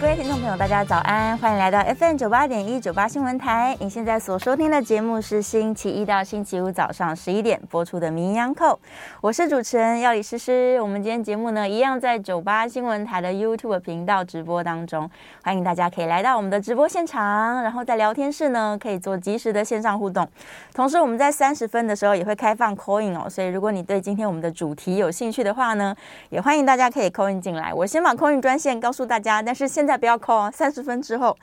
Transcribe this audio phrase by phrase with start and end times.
[0.00, 3.76] 各位听众朋友，大家早安，欢迎来到 FM 九八点一九八新闻台。
[3.80, 8.74] 你现在所收听的节目是星期一到星期五早上十一点播出的《名医 On Call》，
[9.20, 10.78] 我是主持人药理诗诗。
[10.80, 15.10] 我们今天节目呢，一样在九八新闻台的 YouTube 频道直播当中，
[15.42, 20.26] 欢迎大家可以来到我们的直播现场，然后在聊天室呢可以做即时的线上互动。
[20.72, 25.92] 同时，我们在三十分的时候也会开放 Coin 哦，所以如果你对今天我们的主题有兴趣的话呢，
[26.30, 27.74] 也欢迎大家可以 call in 进来。
[27.74, 31.34] 我先把 call in 专线告诉大家，但是现在不要 call 啊，三十分之后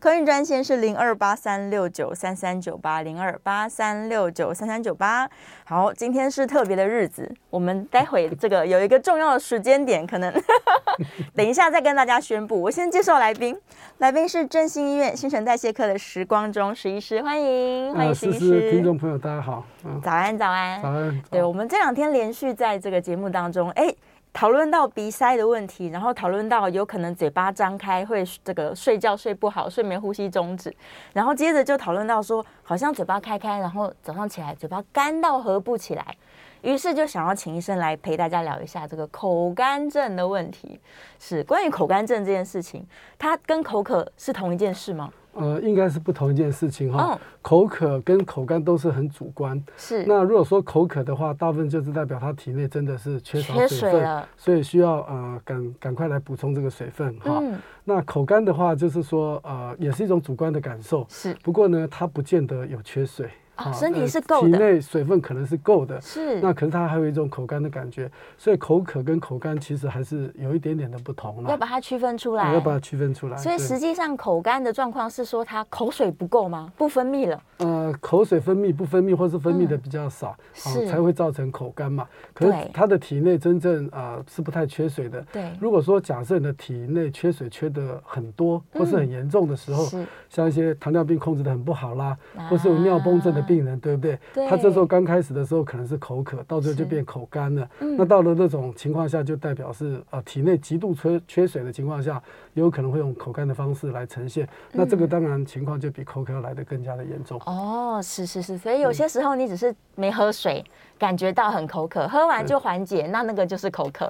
[0.00, 5.30] ，call in 专线是零二八三六九三三九八零二八三六九三三九八。
[5.64, 10.34] 好，今天是特别的日子，我们待会这个有一个重要的时间点，可能
[11.36, 12.60] 等一下再跟大家宣布。
[12.60, 13.56] 我先介绍来宾，
[13.98, 18.72] 来宾是振兴医院新陈代谢科的时光中石医师，欢迎，欢迎石医师。
[18.72, 19.64] 听众朋友，大家好，
[20.02, 21.22] 早安，早安，早安。
[21.30, 23.94] 对，我们这两天连续在这个节目当中，哎。
[24.32, 30.74] 讨论到鼻塞的问题，然后讨论到有可能嘴巴张开会这个睡觉睡不好，睡眠呼吸中止，
[31.12, 36.16] 然后接着就讨论到说，好像嘴巴开开，然后早上起来嘴巴干到合不起来，
[36.62, 40.80] 于是就想要请医生来陪大家聊一下这个口干症的问题。
[41.20, 42.86] 是关于口干症这件事情，
[43.18, 45.12] 它跟口渴是同一件事吗？
[45.34, 47.18] 呃，应该是不同一件事情哈。
[47.40, 49.62] 口渴跟口干都是很主观。
[49.76, 50.04] 是。
[50.06, 57.38] 那如果说口渴的话，大部分就是代表他体内真的是缺少水分，了，所以需要呃赶赶快来补充这个水分哈。
[57.42, 57.58] 嗯。
[57.84, 61.06] 那口干的话，就是说呃也是一种主观的感受。
[61.08, 61.34] 是。
[61.42, 63.28] 不过呢，它不见得有缺水。
[63.54, 66.40] 啊，身体是够的，体内水分可能是够的，是。
[66.40, 71.44] 那可是它还有一种口干的感觉，所以口渴跟口干其实还是有一点点的不同。
[71.46, 73.36] 要把它区分出来，要把它区分出来。
[73.36, 76.72] 所以实际上口干的状况是说它口水不够吗？
[76.76, 77.42] 不分泌了？
[77.58, 80.36] 呃，口水分泌不分泌，或是分泌的比较少，
[80.66, 82.06] 嗯、才会造成口干嘛。
[82.32, 85.24] 可是它的体内真正啊、呃、是不太缺水的。
[85.32, 85.52] 对。
[85.60, 94.18] 如果说假设你的体内缺水缺的很多，或是很严重的时候，嗯、像一些糖尿病控制的很不好啦，啊、或是有尿崩症的病人，对不对？
[94.48, 97.68] 他这时候刚开始的时候可能是口渴，到最后就变口干了。
[97.80, 102.22] 嗯、那到了那种情况下，就代表是呃体内极度缺缺水的情况下，
[102.54, 104.44] 有可能会用口干的方式来呈现。
[104.44, 107.40] 嗯、那这个当然情况就比口渴要来的更加的严重。
[107.46, 110.64] 哦，是是是，所以有些时候你只是没喝水。
[110.66, 114.08] 嗯感觉到很口渴，喝完就缓解，那那个就是口渴。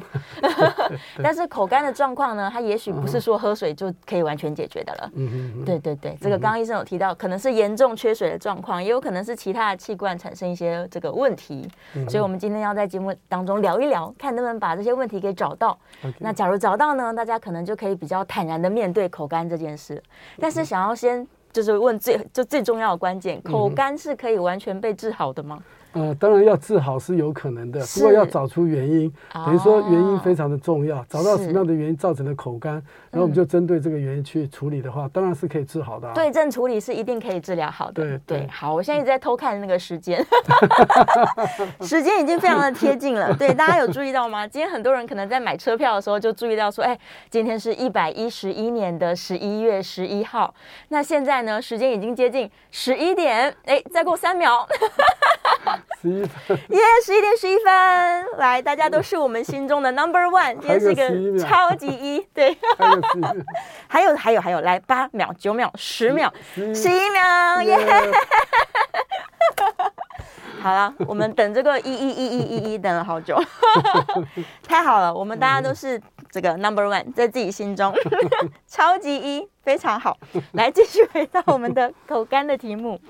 [1.24, 5.10] 但是口干的状况呢，它也许不是说喝水就可以完全解决的了。
[5.14, 11.66] 嗯对对对，这个刚刚医生有提到，可能是严重缺水的状况，也有可能是其他的器官产生一些这个问题。
[12.10, 15.78] 所以我们今天要在节目当中聊一聊，看能不能把这些问题给找到。
[16.18, 20.02] 那假如找到呢，大家可能就可以比较坦然的面对口干这件事。
[20.38, 25.62] 但是想要先就是问最就最重要的关键，口干是可以完全被治好的吗？
[25.92, 32.74] 呃，当然要治好是有可能的，不过要找出原因，等于说原因非常的重要，找到什么样的原因造成的口干，
[33.10, 36.10] 然后我们就针对这个原因去处理的话，当然是可以治好的。
[36.14, 38.02] 对症处理是一定可以治疗好的。
[38.02, 40.24] 对对，好，我现在一直在偷看那个时间，
[41.82, 43.34] 时间已经非常的贴近了。
[43.34, 44.46] 对，大家有注意到吗？
[44.46, 46.98] 今天很多人可能在买车票的时候就注意到说，哎，
[47.30, 50.54] 今天是一百一十一年的十一月十一号，
[50.88, 54.66] 那现在呢，时间已经接近十一点，哎，再过三秒。
[56.00, 56.78] 十一分，耶！
[57.04, 60.52] 十一点十一分，来，大家都是我们心中的 number one。
[60.58, 62.56] 今天是一个超级一，对。
[63.86, 67.78] 还有 还有还有，来八秒、九秒、十秒、十一秒，耶！
[70.60, 73.36] 好了，我们等这个一一一一一一等了好久，
[74.62, 77.92] 太好了，我们大家都是这个 number one，在自己心中
[78.66, 79.48] 超级一。
[79.62, 80.18] 非常好，
[80.54, 83.00] 来继续回到我们的口干的题目。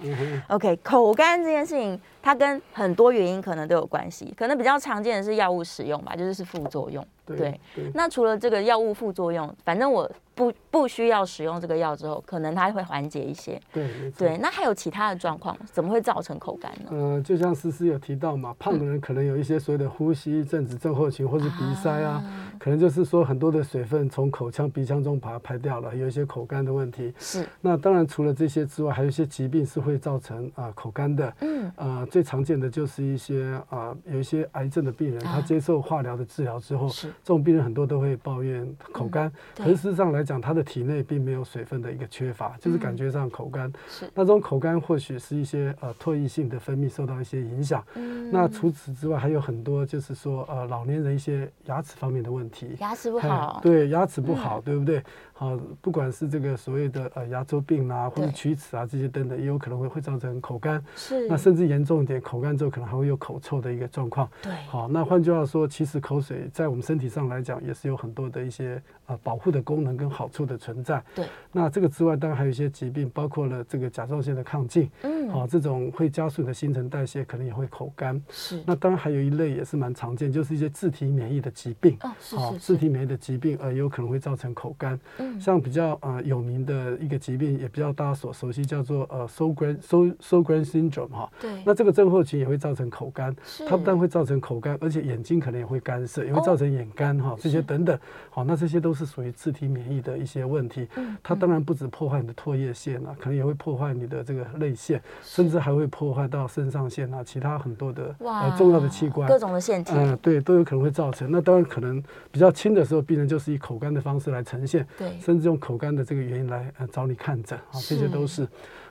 [0.48, 7.04] OK，口干这件事情，它跟很多原因可能都有关系，可能比较常见的是药物使用吧，就是是副作用。
[7.24, 7.60] 对，
[7.94, 13.60] 那除了这个药物副作用，反正我不不需要使用这个药之后，可能它会缓解一些。
[13.72, 16.90] 对对，那还有其他的状况，怎么会造成口干呢？
[16.90, 27.12] 呃，就像思思有提到嘛，胖的人可能有一些所谓的呼吸症子症候群，或是鼻塞啊，啊可能就是说很多的水分从口腔、鼻腔中把它排掉了，有一些口干的问题。
[27.18, 27.46] 是。
[27.60, 31.32] 那当然除了这些之外，还有一些疾病是会造成啊、呃、口干的。
[31.40, 31.66] 嗯。
[31.76, 37.82] 啊、呃，最常见的就是一些啊、呃，有一些癌症的病人，他接受化疗的治疗之后，是这种病人很多。
[37.92, 43.70] 都会抱怨口干，嗯、可是事实上来讲，他的体内并没有水分的一个缺乏，就是感觉上口干。
[43.88, 47.84] 是、嗯、那这种口干或许是一些呃唾液性的分泌受到一些影响。
[47.96, 55.02] 嗯、那除此之外，还有很多就是说呃老年人一些牙齿方面的问题，牙齿不好，对牙齿不好，嗯、对不对？
[55.42, 60.80] 好，不管是这个所谓的呃牙周病啊，或者龋齿啊这些等等，也有可能会会造成口干。
[60.94, 61.26] 是。
[61.26, 64.30] 那甚至严重一点，口干之后可能还会有口臭的一个状况。
[64.40, 64.52] 对。
[64.68, 68.80] 好，那换句话说，其实口水在我们身体上来讲，也是有很多的一些
[69.12, 71.02] 呃保护的功能跟好处的存在。
[71.14, 71.26] 对。
[71.52, 74.90] 那这个之外，当然还有一些疾病，包括了这个甲状腺的亢进。
[75.02, 75.28] 嗯。
[75.28, 78.20] 好，这种会加速你的新陈代谢，可能也会口干。
[78.30, 78.62] 是。
[78.66, 81.96] 那当然还有一类也是蛮常见，就是一些自体免疫的疾病。
[82.00, 84.98] 哦，是是自体免疫的疾病呃，有可能会造成口干。
[85.18, 85.40] 嗯。
[85.40, 91.30] 像比较呃有名的一个疾病，也比较大家所熟悉，叫做呃 Sjögren Sjögren syndrome 哈。
[91.40, 91.62] 对。
[91.66, 93.34] 那这个症候群也会造成口干，
[93.68, 97.98] 它不但会造成口干，而且眼睛可能也会干涩，也会造成眼干哈、哦，这些等等。
[98.30, 100.88] 好，那这些都是属于自体免疫的一些问题。
[100.96, 101.16] 嗯。
[101.22, 109.28] 它当然不止破坏你的唾液腺啊，可能也会破坏你的这个泪腺，甚至还会破坏到肾上腺啊，其他很多的呃重要的器官。
[109.28, 109.92] 各种的腺体。
[109.94, 111.30] 嗯，对，都有可能会造成。
[111.30, 114.86] 那当然可能比较轻的时候，病人就是以口干的方式来呈现。
[114.98, 115.18] 对。
[115.20, 118.46] 甚至用口干的这个原因来呃找你看诊啊，这些都是。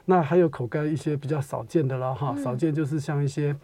[0.06, 3.56] 那还有口干一些比较少见的了哈，少见就是像一些。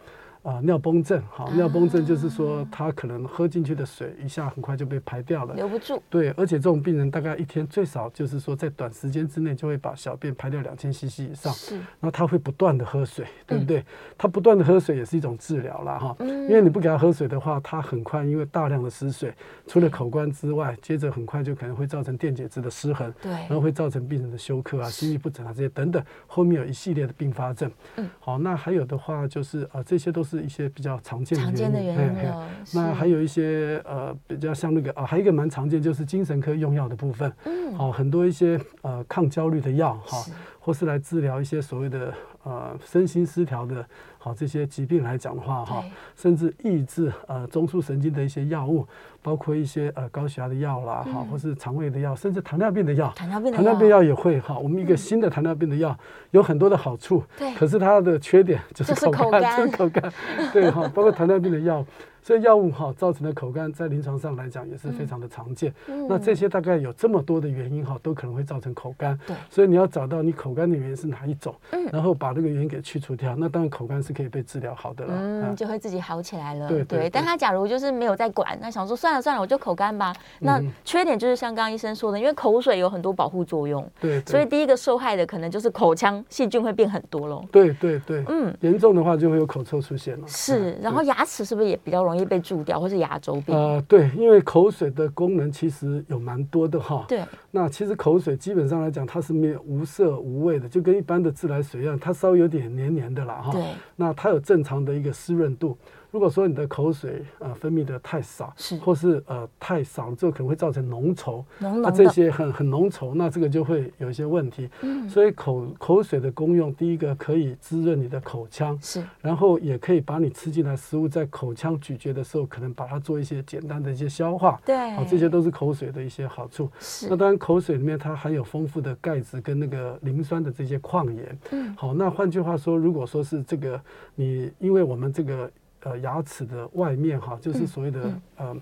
[0.42, 6.02] 啊、呃，尿崩症，好，尿崩症就是说，他可能喝进去的水一下很快就被排掉了，留不住。
[6.08, 11.52] 对，而且这种病人大概一天最少就是说，在短时间之内就会把小便排掉两千 CC 以上。
[11.52, 11.74] 是。
[11.76, 13.80] 然后他会不断的喝水，对不对？
[13.80, 13.84] 嗯、
[14.16, 16.16] 他不断的喝水也是一种治疗了哈。
[16.20, 16.42] 嗯。
[16.48, 19.34] 因为你不给他喝水的话，他很快因为大量的失水，
[19.66, 23.12] 除了口关之外，接着很快就可能会造成电解质的失衡。
[23.20, 23.32] 对。
[23.32, 27.70] 然后会造成病人的休克啊、心律不整啊这些等等，后面有一系列的并发症。
[27.96, 28.08] 嗯。
[28.20, 31.56] 好，那还有的话就是啊、呃，这些都是一些比较常见的原因。
[31.56, 32.34] 常见的原因嘿嘿。
[32.74, 37.32] 那还有一些呃比较像那个啊，还有一个蛮常见就是精神科用药的部分。
[37.44, 37.74] 嗯。
[37.74, 40.24] 好，很多一些呃抗焦虑的药哈，
[40.58, 43.84] 或是来治疗一些所谓的呃身心失调的。
[44.20, 45.84] 好，这些疾病来讲的话，哈，
[46.16, 48.84] 甚至抑制呃中枢神经的一些药物，
[49.22, 54.58] 包括一些呃高血压的药啦，哈、嗯，或是肠胃的药，甚至糖尿病的药，糖尿病药也会哈。
[54.58, 55.96] 我们一个新的糖尿病的药
[56.30, 60.12] 有很多的好处，对、嗯，可是它的缺点就是口干，就是口干，
[60.52, 61.84] 对哈，包括糖尿病的药。
[62.20, 65.72] 所以药物哈造成的口干，在临床上来讲也是非常的常见。
[65.86, 69.18] 嗯、那这些大概有这么多的原因哈，都可能会造成口干。
[69.26, 75.14] 对，所以你要找到你口干的原因是哪一种，嗯、然后把这个原因给去除掉，那当然口干是可以被治疗好的了。
[75.16, 76.68] 嗯，就会自己好起来了。
[76.68, 77.10] 对对，对。
[77.10, 80.14] 但他假如就是没有在管，那想说算了算了，我就口干吧。
[80.40, 83.82] 那缺点就是像刚刚医生说的，因为口水有很多保护作用。
[84.00, 84.30] 对，对。
[84.30, 87.44] 所以第一个受害的可能就是口腔细菌会变很多喽。
[87.50, 88.22] 对对对。
[88.28, 90.28] 嗯，严重的话就会有口臭出现了。
[90.28, 92.28] 是，然后牙齿是不是也比较容易？
[92.28, 93.56] 被蛀掉，或是牙周病？
[93.56, 97.06] 呃，对，因为口水的功能其实有蛮多的哈。
[97.08, 97.22] 对。
[97.50, 103.52] 那其实口水基本上来讲，它是没有无色无味的，就跟一般的自来水一样，它稍微有点黏黏的啦哈。
[103.52, 103.62] 对。
[103.96, 105.78] 那它有正常的一个湿润度。
[106.10, 114.68] 如果说你的口水呃分泌的太少，是，或是呃太少了之后，可能会造成浓稠，那这些很很浓稠，那这个就会有一些问题。
[114.80, 124.58] 嗯，所以口口水的功用，第一个可以滋润你的口腔，是，然后也可以把你吃进来食物在口腔咀嚼的时候，可能把它做一些简单的一些消化。
[124.64, 126.70] 对，好，这些都是口水的一些好处。
[126.80, 131.38] 是，那当然口水里面它含有丰富的钙质跟那个磷酸的这些矿盐。
[131.50, 133.78] 嗯，好，那换句话说，如果说是这个
[134.14, 135.50] 你，因为我们这个。
[135.82, 138.22] 呃，牙齿的外面哈，就是所谓的、嗯。
[138.38, 138.56] 嗯、呃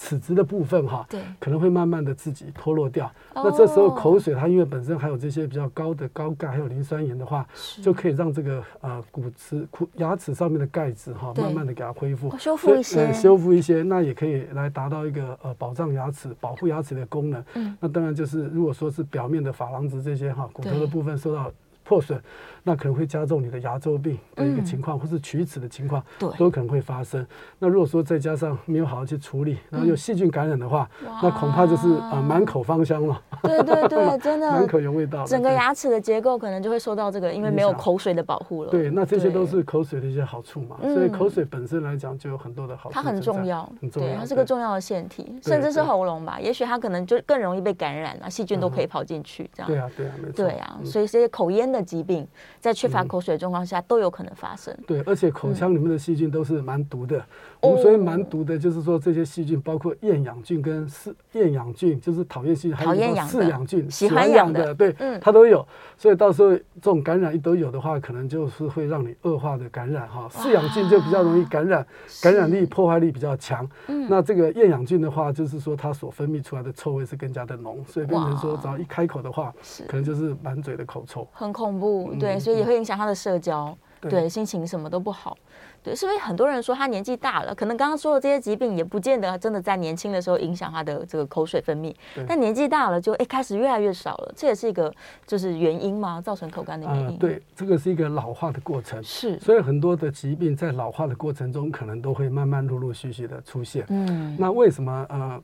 [0.00, 3.06] 齿质的部分哈，对，可能会慢慢的自己脱落掉。
[3.34, 7.44] 哦、那这时候口水它因为本身还有这些比较高的高钙还有磷酸盐的话，
[7.82, 17.44] 就可以让这个呃骨质骨牙齿上面的钙质哈，慢慢的给它恢复、哦、修复一些、呃，修复一些，那也可以来达到一个呃保障牙齿、保护牙齿的功能。
[17.54, 21.50] 嗯，那当然就是如果说是表面的珐琅质这些哈骨头的部分受到
[21.88, 22.20] 破损，
[22.62, 27.26] 那可能会加重你的牙周病的一个情况，嗯、或是龋齿的情况，对，都可能会发生。
[27.58, 33.18] 那如果说再加上没有好好去处理，然后有细菌感染的话，嗯、那恐怕就是啊满、呃、口芳香了。
[33.42, 35.24] 对对对， 真的满口有味道。
[35.24, 38.70] 整个牙齿的结构可能就会受到这个，因为没有口水的保护了。
[38.70, 40.76] 对，那这些都是口水的一些好处嘛。
[40.82, 42.94] 所以口水本身来讲就有很多的好处。
[42.94, 46.38] 它很重要，很重要，它是个重要的腺体，甚至是喉咙吧。
[46.38, 49.66] 也许它可能就更容易被感染啊，细菌都可以跑进去这样。
[49.66, 50.44] 对啊，对啊，没错。
[50.44, 51.77] 对啊，所以这些口咽的。
[51.84, 52.26] 疾病
[52.60, 54.76] 在缺乏口水的状况下都有可能发生。
[54.86, 57.24] 对，而且口腔里面的细菌都是蛮毒的。
[57.60, 65.66] 我们所以蛮毒的，就是说这些细菌包括厌氧菌跟嗜厌氧菌，就是讨厌细菌，还有饲养菌，喜欢养的，对，它都有。
[65.96, 70.28] 所以到时候这种感染一都有的话，可能就是会让你恶化的感染哈。
[70.30, 71.84] 饲养菌就比较容易感染，
[72.22, 73.68] 感染力破坏力比较强。
[74.08, 79.52] 那这个厌氧菌的话，就是说它所分泌出来的臭味是更加的浓，所以变成说只要一开口的话，
[79.88, 82.14] 可能就是满嘴的口臭，很恐怖。
[82.20, 83.76] 对，所以也会影响他的社交。
[84.00, 85.36] 对，对，心情什么都不好。
[85.82, 91.94] 对，是不是很多人说他年纪大了，可能刚刚说的这些疾病也不见得真的在年轻的时候影响他的这个口水分泌，
[92.26, 94.92] 但年纪大了就哎开始越来越少了，这也是一个
[95.26, 96.20] 就是原因吗？
[96.20, 97.06] 造成口干的原因？
[97.06, 103.84] 呃、对，这个是一个老化的过程，是，所以很多的疾病在老化的过程中可能都会慢慢陆陆续续的出现。
[103.88, 105.40] 嗯，那为什么呃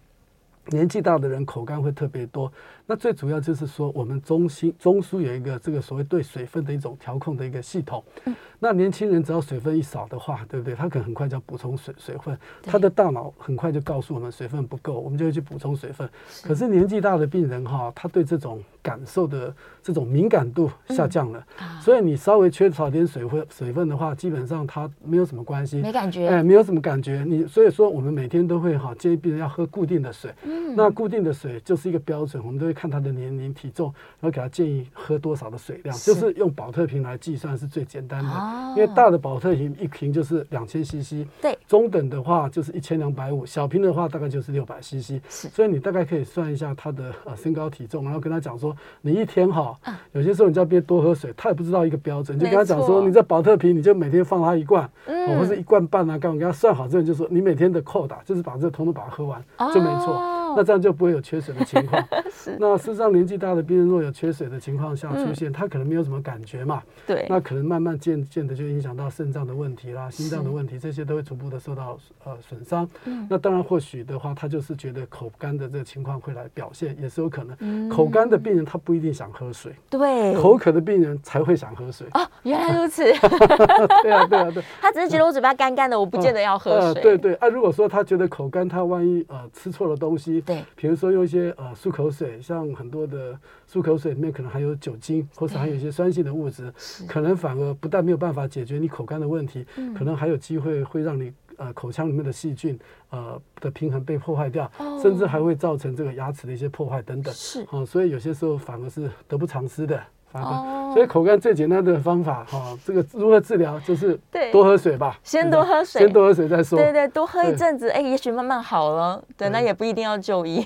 [0.68, 2.50] 年纪大的人口干会特别多？
[2.86, 8.02] 那最主要就是说，我们中心中枢有一个这个所谓对水分的一种调控的一个系统。
[8.24, 10.74] 嗯、那年轻人只要水分一少的话，对不对？
[10.74, 16.08] 他可能很快就要补充水水分，他的大脑很快就告诉我们水分不够，我们就会去补充水分。
[16.42, 27.24] 可是年纪大的病人哈，他对这种感受的这种敏感度下降了，嗯啊、所以你稍微缺少点水分水分的话，基本上它没有什么关系，没感觉，哎，没有什么感觉。
[27.26, 30.30] 你所以说，我们每天都会哈建议病人要喝固定的水。
[30.44, 32.74] 嗯，那固定的水就是一个标准，我们都会。
[32.74, 33.86] 看他的年龄、体重，
[34.20, 38.28] 然后给他建议喝多少的水量，是就是用保特瓶来计算是最简单的。
[38.28, 45.22] 哦、因为大的保特瓶一瓶就是两千 CC，对，中等的话就是一千两百五，小瓶的话大概就是六百 CC。
[45.30, 60.43] 是，所以你大概可以算一下他的呃身高体重，然后跟他讲说，你一天哈，啊、有些时候你叫别多喝水，他也不知道一个标准，就跟他讲说，你这宝特瓶你就每天放他一罐，嗯、或者一罐半啊，刚我给他算好之后，就说你每天的扣打就是把这个通通把它喝完，哦、就没错。
[60.56, 62.02] 那这样就不会有缺水的情况。
[62.32, 66.82] 是那事实上，年纪大的病人若有缺水的情况下出现，嗯、他可能没有什么感觉嘛。
[67.06, 67.26] 对。
[67.28, 72.88] 那可能慢慢渐渐的就影响到肾脏的问题啦、心脏的问题，这些都会逐步的受到呃损伤。
[73.04, 73.26] 嗯。
[73.30, 77.56] 那当然，或许的话，他就是觉得口干的这个情况会来表现，也是有可能。
[77.60, 77.88] 嗯。
[77.88, 79.72] 口干的病人他不一定想喝水。
[79.88, 80.34] 对。
[80.34, 82.06] 口渴的病人才会想喝水。
[82.12, 83.04] 哦，原来如此。
[84.02, 84.62] 对啊，对啊，对。
[84.82, 86.80] 他只是觉得我嘴巴干干的，我不见得要喝水。
[86.80, 90.40] 呃呃、对对啊，如果说他觉得口干，他万一呃吃错了东西。
[90.44, 93.38] 对，比如说用一些呃漱口水，像很多的
[93.70, 96.72] 漱口水里面可能含有酒精，或者含有一些酸性的物质，
[97.08, 102.78] 可能反而不但没有办法解决你口干的问题，可能还有机会会让你呃口腔里面的细菌
[103.10, 104.70] 呃的平衡被破坏掉，
[105.02, 107.32] 甚至还会造成这个牙齿的一些破坏等等。
[107.34, 110.02] 是，哦，所以有些时候反而是得不偿失的。
[110.42, 114.18] 哦，所以口干最简单的方法哈，这个如何治疗就是
[114.50, 116.78] 多喝水吧，先多喝水，先多喝水再说。
[116.78, 119.22] 对对，多喝一阵子，哎，也许慢慢好了。
[119.36, 120.64] 对，那也不一定要就医。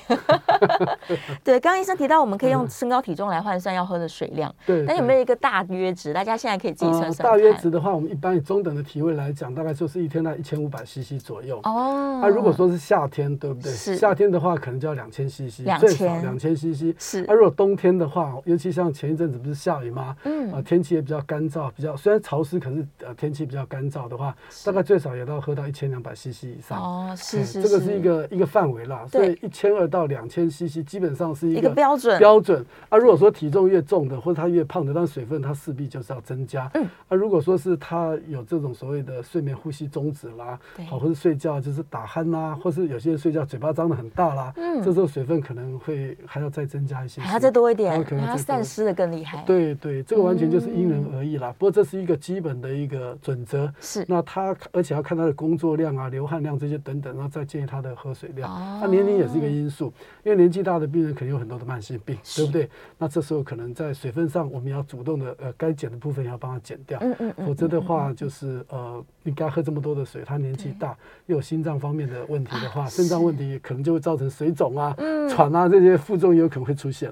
[1.44, 4.54] 对，刚刚医生提到，我们可以用身高体重来换算要喝的水量。
[4.64, 6.12] 对，那有没有一个大约值？
[6.12, 7.28] 大家现在可以自己算算。
[7.28, 11.60] 大约值的话，我们一般以中等的体位来讲，大概就是一天在一千五百 CC 左右。
[11.64, 12.20] 哦。
[12.22, 13.70] 那如果说是夏天，对不对？
[13.72, 13.96] 是。
[13.96, 16.94] 夏天的话，可能就要两千 CC，最少两千 CC。
[16.98, 17.24] 是。
[17.26, 19.57] 那如果冬天的话，尤其像前一阵子不是。
[19.58, 20.16] 下雨吗？
[20.24, 24.34] 嗯，啊，天气也比较干燥，比较虽然潮湿，可是呃，天气比较干燥的话，
[24.64, 26.80] 大概最少也要喝到一千两百 CC 以上。
[26.80, 29.04] 哦，是是，这个是一个一个范围啦。
[29.08, 32.64] 所以一千二到两千 CC 基本上是一个标准标准。
[32.88, 36.70] 啊，如果说体重越重的或者他越胖的，但水分他势必就是要增加。
[36.74, 49.42] 嗯，啊，如果说是他有这种所谓的睡眠呼吸终止啦，好，或者睡觉就是打鼾啦，或是有些人睡觉嘴巴张的很大啦，嗯，这时候水分可能会还要再增加一些，还要再多一点，可能他散失的更厉害。
[49.48, 51.54] 对对，这个完全就是因人而异啦。
[51.58, 53.72] 不过这是一个基本的一个准则。
[53.80, 54.04] 是。
[54.06, 58.50] 那他而且要看他的工作量啊、流汗量这些等等，然后再建议他的喝水量。
[58.50, 58.78] 哦。
[58.82, 59.90] 他年龄也是一个因素，
[60.22, 62.68] 因为年纪大的病人肯定有很多的慢性病，对不对？
[62.98, 66.98] 那这时候可能在水分上，我们要主动的呃，该减的部分要帮他减掉。
[67.00, 67.46] 嗯嗯。
[67.46, 74.94] 否则的话，就是呃，你该喝这么多的水，他年纪大又有心脏方面的问题的话，肾脏问题可能就会造成水肿啊、
[75.30, 77.10] 喘啊这些副作用有可能会出现。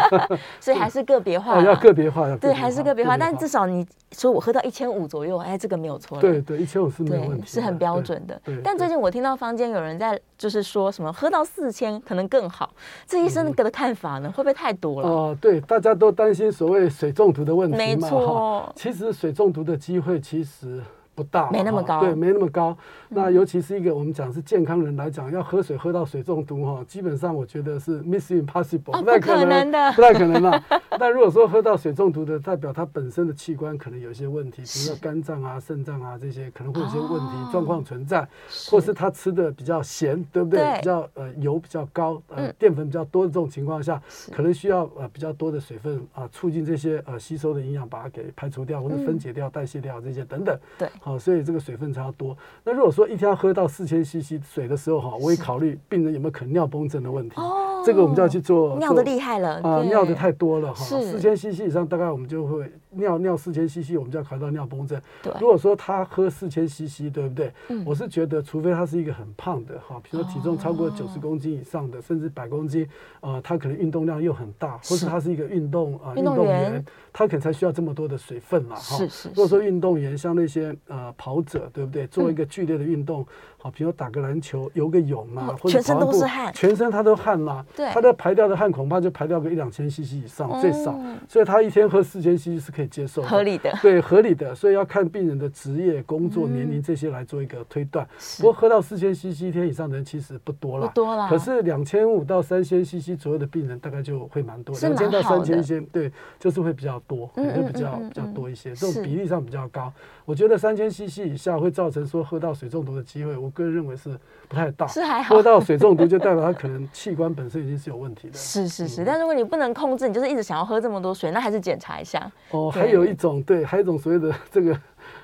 [0.60, 3.16] 所以还是个别化，要个别化，对，还是个别化。
[3.16, 6.18] 但至少你说我喝到一千五左右，哎，这个没有错。
[6.20, 8.40] 对对，一千五是没有问题，是很标准的。
[8.62, 12.72] 但最近我听到坊间有人在就是说什么喝到四千可能更好，
[13.06, 15.08] 这医生的看法呢，会不会太多了？
[15.08, 17.84] 哦，对，大家都担心所谓水中毒的问题嘛。
[17.84, 20.80] 没错，其实水中毒的机会其实。
[21.14, 22.76] 不大，没那么高，对，没那么高。
[23.08, 30.64] 那尤其是一个我们讲是健康人来讲，要喝水喝到水中毒哈，基本上我觉得是 mission impossible，不太可能的，不太可能了。
[30.98, 38.26] 但如果说喝到水中毒的，代表他本身的器官可能有一些问题，比如说肝脏啊、肾脏啊这些可能会有些问题状况存在，
[38.70, 40.78] 或是他吃的比较咸，对不对？
[40.78, 44.00] 比较呃油比较高，呃淀粉比较多的这种情况下，
[44.32, 50.58] 可能需要呃比较多的水分啊，促进这些呃吸收的营养把它给排除掉或者分解掉、代谢掉这些等等。
[50.78, 50.88] 对。
[51.04, 52.36] 好，所以这个水分才要多。
[52.62, 57.34] 那如果说一天要喝到四千 CC 水的时候哈，我也考虑病人有没有可能尿崩症的问题。
[57.40, 62.70] 哦，这个我们就要去做尿的厉害了啊，尿的太多了哈，四千 CC 以上大概我们就会。
[62.94, 65.00] 尿尿四千 CC，我们就要考虑到尿崩症。
[65.22, 67.50] 对，如果说他喝四千 CC，对不对？
[67.68, 72.86] 嗯，我是觉得，除非他是一个很胖的哈，比如说体重超过九十公斤以上的，甚至百公斤，
[73.20, 78.98] 呃，他可能运动量又很大，或是他是一个运动啊运动员，他可能才需要这么多的水分嘛哈。
[78.98, 79.28] 是是。
[79.30, 82.06] 如果说运动员像那些呃跑者，对不对？
[82.06, 83.26] 做一个剧烈的运动，
[83.58, 87.66] 好，比如打个篮球、游个泳啊，或者跑步，全身都是汗，全身他都汗嘛。
[87.74, 87.90] 对。
[87.90, 90.96] 他的排掉的汗恐怕就排掉个一两千 CC 以上最少，
[91.28, 92.92] 所以他一天喝四千 CC 是可以。
[92.92, 98.06] 接受合理的，对合理的，所以要看病人的职业、工作、年龄这些来做一个推断。
[98.36, 101.26] 不过喝到四千 CC 一天以上的人其实不多了，不多了。
[101.30, 109.90] 可是两千五到三千 CC 左右的病人大概就会蛮多，两千到三千 CC 对，就是会比较多，会比较比较多一些，这种比例上比较高。
[110.24, 114.10] 我觉得三千 CC 以下会造成说喝到水中毒的机会，我个人认为是
[114.48, 114.86] 不太大。
[114.86, 118.34] 是还好，喝到水中毒就代表他可能器官本身已经是有问题的。
[118.34, 122.30] 是 是是，但如果你不能控制，你就是一直想要喝这么多水，那还是检查一下。
[122.50, 124.78] 哦，还有一种对，还有一种所谓的这个。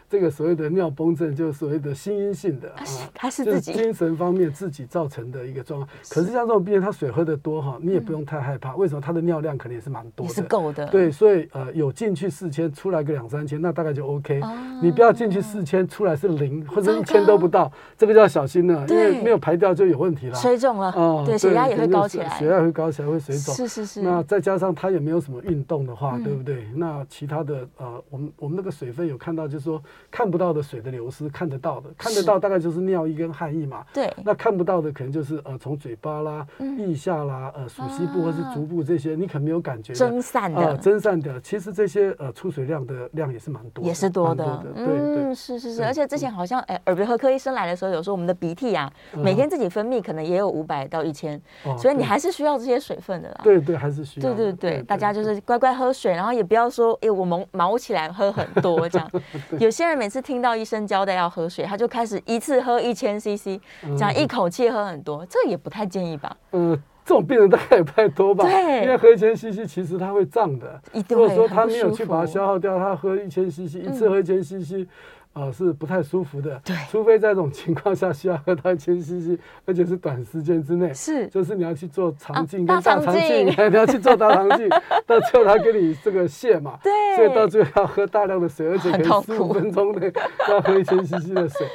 [0.09, 2.83] 这个所谓的尿崩症，就是所谓的心因性的啊，
[3.15, 5.89] 他是自己精神方面自己造成的一个状况。
[6.11, 8.75] 可是像这种病人，他水喝的多哈，你也不用太害怕。
[8.77, 9.01] 为什么？
[9.01, 10.87] 他的尿量可能也是蛮多的，是够的。
[10.87, 14.41] 对，所以呃，有进去四千，出来个两三千，那大概就 OK。
[14.83, 20.35] 你不要进去四千，出来是零或者一千都不到，这个就要小心了，因为没有排掉就有问题了。
[20.35, 23.55] 水肿了啊，对，血压也会高起来，血压会高起来会水肿。
[23.55, 24.03] 是是是。
[24.03, 26.67] 那再加上他也没有什么运动的话，对不对？
[26.75, 30.79] 那其他的呃，我们我们那个水分有看到，就是说看不到的水。
[30.79, 33.85] 的流失看得到的，看得到大概就是尿液跟汗液嘛。
[33.93, 36.47] 对，那看不到的可能就是呃从嘴巴啦、
[36.79, 39.93] 腋下啦、呃鼠蹊部或是足部这些，你可能没有感觉。
[39.93, 44.65] 蒸散的，蒸散的，其实这些呃出水量的量也是蛮多，也是多的。
[44.73, 51.41] 对对，是是是，而且之前好像哎耳鼻喉科医生来的时候有说，我们的鼻涕啊，每天自己分泌可能也有五百到一千，
[51.77, 53.41] 所以你还是需要这些水分的啦。
[53.43, 54.33] 对对，还是需要。
[54.33, 59.11] 对对对，大家就是乖乖喝水，然后也不要说哎我毛毛起来喝很多这样。
[59.59, 66.37] 有些人每次听到医生交代要喝水，他就开始一次喝一千 CC，这样一口气喝很多，这也不太建议吧？
[66.53, 68.45] 嗯，这种病人大概也不太多吧？
[68.45, 70.81] 对，因为喝一千 CC 其实他会胀的。
[71.09, 74.87] 如果说他没有去把它消耗掉，他喝一千 CC，一次喝一千 CC。
[75.33, 76.61] 啊，是不太舒服的。
[76.65, 80.93] 对，除非在这种情况下需要喝到一千 CC，而且是短时间之内。
[80.93, 84.69] 是，就是你要去做肠镜跟大肠镜， 你要去做大肠镜，
[85.07, 86.79] 到最后他给你这个泻嘛。
[86.83, 86.93] 对。
[87.17, 90.13] 所以到最后要喝大量的水，而且可以十五分钟内
[90.51, 91.67] 要喝一千 CC 的水。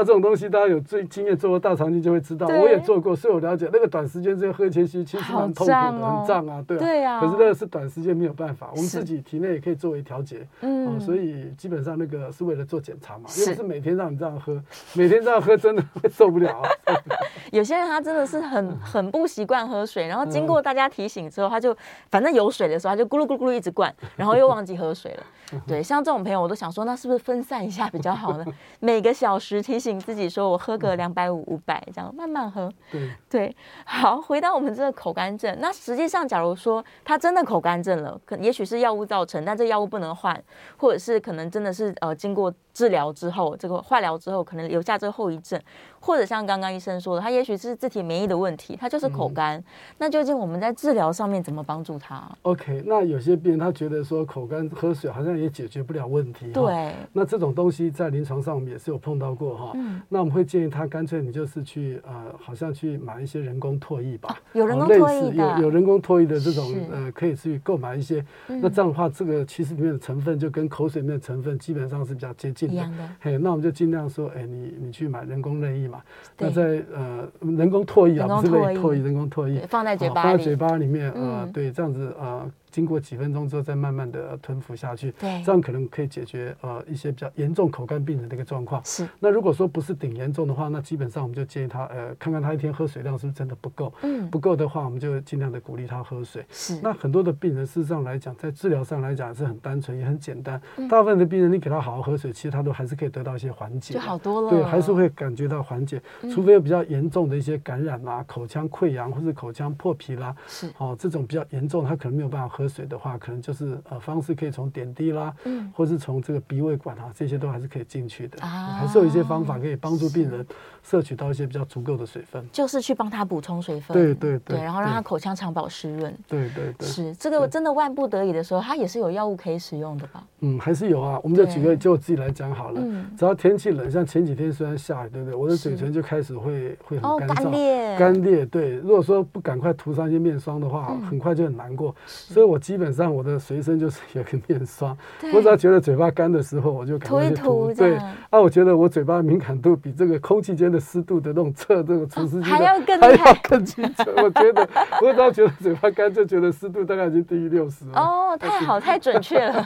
[0.00, 6.80] 啊，这种东西大家有最经验做过大肠镜就会知道，我也做过，所以我了解那个短时间之内喝一千其实蛮痛苦的，很胀啊，对啊。
[6.80, 7.20] 对啊。
[7.20, 14.60] 可是那个是短时间没有办法，我们自己体内也可以作为调节，嗯，所以基本上那个是为了做检查嘛，又不是每天让你这样喝，
[14.94, 16.62] 每天这样喝真的会受不了。
[17.50, 21.76] 有些人他真的是很很不习惯喝水，然后经过大家提醒之后，他就
[22.10, 25.22] 反正有水的时候他就咕噜咕噜咕噜一直灌， 然后又忘记喝水了。
[25.66, 28.44] 对，像这种朋友我都想说，那是不是分散一下比较好呢？
[28.78, 29.70] 每个小时提。
[29.70, 32.72] 提醒自己说，我喝个两百五、五百这样慢慢喝。
[32.90, 40.42] 对对，好，回到我们这个口干症，那实际上，假如说他真的口干症了，可也许是药物造成，但这药物不能换，
[40.76, 42.52] 或者是可能真的是呃经过。
[42.72, 45.60] 治疗之后，这个化疗之后可能留下这个后遗症，
[46.00, 49.58] 或者像刚刚医生说的，他也许是自体免疫的问题，他就是口干。
[49.58, 49.64] 嗯、
[49.98, 56.50] 那究竟我们在治疗上面怎么帮助他？OK，那有些病人他觉得说口干喝水好像也解决不了问题。
[56.52, 56.92] 对。
[57.12, 59.72] 那这种东西在临床上我们也是有碰到过哈。
[59.74, 60.00] 嗯。
[60.08, 64.30] 那我们会建议他干脆你就是去呃，好像去买一些人工唾液吧。
[64.30, 65.56] 啊、有人工唾液的。
[65.58, 68.24] 有有人工唾液的这种呃，可以去购买一些。
[68.48, 72.74] 嗯、那这样的话，这个其实里面的成分就跟口水里面的成分基本上是比较接近的。
[72.74, 76.00] 一样的，嘿，那我们就尽量说，哎，你你去买人工泪液嘛，
[76.38, 79.66] 那在呃人工唾液啊，不是泪唾液，人工唾液。
[79.68, 82.46] 放在嘴巴，放在嘴巴里面啊，对，这样子啊。
[82.70, 88.82] 经过几分钟之后，再慢慢的吞服下去，对，这样可能可以解决呃一些比较严重口干病人的一个状况。
[88.84, 89.08] 是。
[89.18, 93.92] 那如果说不是顶严重的话，那基本上我们就建议他呃看看他一天喝水量是不是真的不够。
[94.02, 94.30] 嗯。
[94.30, 96.44] 不够的话，我们就尽量的鼓励他喝水。
[96.50, 96.80] 是。
[96.82, 100.60] 那很多的病人事实上来讲，在治疗上来讲是很单纯也很简单。
[100.76, 100.88] 嗯。
[100.88, 103.94] 大部分的病人你给他好好喝水，其实他都还是可以得到一些缓解。
[103.94, 104.50] 就好多了。
[104.50, 106.00] 对，还是会感觉到缓解，
[106.32, 110.70] 除非有比较严重的一些感染啊、口腔溃疡或是口腔破皮啦，是。
[110.78, 112.59] 哦，这种比较严重，他可能没有办法喝。
[112.60, 120.46] 喝水的话，可能就是呃方式可以从点滴啦，嗯，或是从这个鼻胃管啊，这些都还是可以进去的，啊，还是有一些方法可以帮助病人
[120.82, 130.22] 摄取到一些比较足够的水分，就是去帮他补充水分，对对对，对，然后让他口腔长保湿润，对对对，是这个真的万不得已的时候，他也是有药物可以使用的吧？
[130.40, 132.82] 嗯，还是有啊，我们就举个就我自己来讲好了，
[133.16, 135.34] 只要天气冷，像前几天虽然下雨，对不对？
[135.34, 138.76] 我的嘴唇就开始会会很干燥、裂，干裂，对。
[138.76, 141.94] 如果说不赶快涂上一些面霜的话，很快就很难过。
[142.06, 144.96] 所以我基本上我的随身就是有个面霜，
[145.32, 147.72] 我只要觉得嘴巴干的时候，我就涂一涂。
[147.72, 147.94] 对，
[148.28, 154.02] 啊，我觉得我嘴巴敏感度比这个空气间的湿度的那种测这个除湿机还要更还要更清楚。
[154.16, 154.68] 我觉得
[155.00, 157.92] 我只要觉得嘴巴干，就觉得湿度大概已经低于六十了。
[157.94, 159.64] 哦，太好， 太准确了。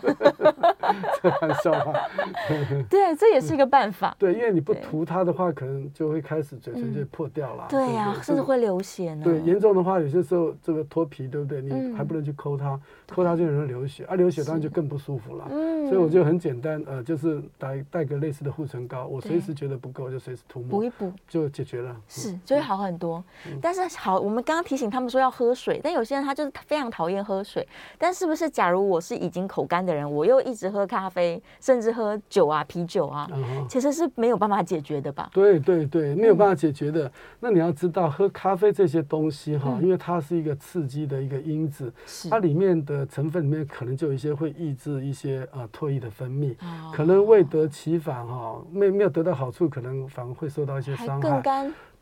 [1.22, 1.92] 开玩笑话。
[2.90, 4.14] 对，这也是一个办法。
[4.18, 7.64] 对，因为你不涂它的话，可能就会开始嘴唇就破掉了。
[7.70, 9.22] 对呀，甚至会流血呢。
[9.24, 11.62] 对，严重的话，有些时候这个脱皮，对不对？
[11.62, 15.48] 你还不能去抠它，yeah 抠它就有人流血，啊，流血当然就更不舒服了。
[15.50, 15.88] 嗯。
[15.88, 21.94] 所以我就很简单，呃，就是带带个类似的护唇膏，我随时觉得不够就随时涂抹，补一补就解决了。
[22.08, 23.22] 是，就会好很多。
[23.60, 27.66] 但是好，我们刚刚提醒他们说要喝水，但有些人他就是非常讨厌喝水。
[27.98, 33.28] 但是不是，假如我是已经口干的人，我又一直喝咖啡，甚至喝酒啊、啤酒啊，
[33.68, 35.28] 其实是没有办法解决的吧？
[35.32, 37.10] 对对对，没有办法解决的。
[37.40, 41.92] 那你要知道，喝咖啡这些东西哈，因为它是一个刺激的一个因子，
[42.30, 46.54] 它里面的成分里面可能就有一些会抑制一些呃唾液的分泌，
[46.92, 51.42] 可能未得其反哈，没没有得到好处，可能反而会受到一些伤害。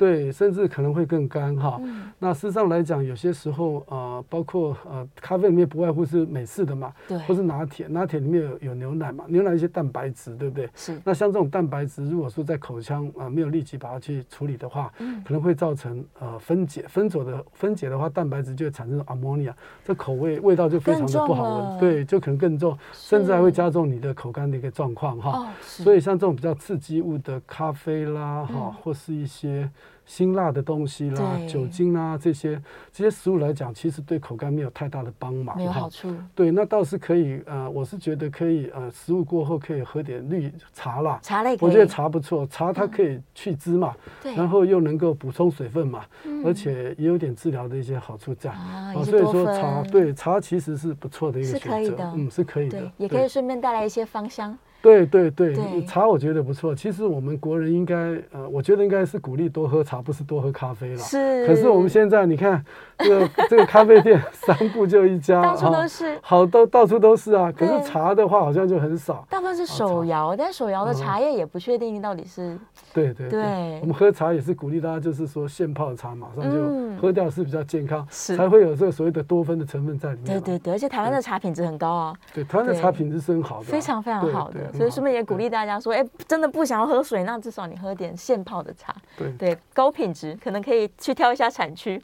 [0.03, 1.79] 对，甚至可能会更干哈。
[1.81, 10.69] 嗯、那事实上来讲，有些时候呃，包括呃，咖啡里面不外乎是美式的嘛，对，或是拿铁，拿铁里面有有牛奶嘛，牛奶一些蛋白质，对不对？
[10.75, 11.01] 是。
[11.05, 25.31] 那像这种蛋白质，如果说在口腔啊、呃、没有立即把它去处理的话，嗯、可能会造成呃分解，分走的分解的话，蛋白质就会产生阿摩尼亚，这口味味道就非常的不好闻，对，就可能更重，甚至还会加重你的口干的一个状况哈。
[25.39, 29.71] 哦、所以像这种比较刺激物的咖啡啦哈，嗯、或是一些。
[30.05, 32.61] 辛辣的东西啦，酒精啊，这些
[32.93, 36.15] 这些食物来讲，其实对口干没有太大的帮忙，没有好处。
[36.35, 54.57] 对，那倒是可以，呃，我是觉得可以，呃，食物过后可以喝点绿茶啦，茶类，我觉得茶不错，茶它可以去汁嘛，嗯、然后又能够补充水分嘛，对而且也有点治疗的一些好处在，啊，所以说茶对茶其实是不错的一个选择，是可以的，嗯，是可以的，也可以顺便带来一些芳香。
[54.83, 55.55] 对对对，
[55.87, 56.75] 茶我觉得不错。
[56.75, 57.95] 其实我们国人应该，
[58.33, 60.99] 呃，我觉得应该是鼓励多喝茶，不是多喝咖啡了。
[60.99, 61.47] 是。
[61.47, 62.63] 可是我们现在你看，
[62.99, 67.53] 这个这个咖啡店三步就一家， 到处都是，好到到处都是啊。
[67.53, 69.25] 可是茶的话好像就很少。
[69.31, 72.59] 大部分是手摇，但手摇的茶叶也不确定到底是。
[72.93, 73.79] 对对对。
[73.81, 80.41] 我们喝茶也是鼓励大家，就是说现泡的茶马上就喝掉是比较健康，才会有这个所谓的多酚的成分在里面。
[80.41, 82.15] 对对对，而且台湾的茶品质很高啊。
[82.35, 84.61] 对，台湾的茶品质是很好的，非常非常好的。
[84.73, 92.03] 所以顺便也鼓励大家说，哎，真的不想要喝水，那至少你喝点现泡的茶，对对，高品质，可能可以去挑一下产区，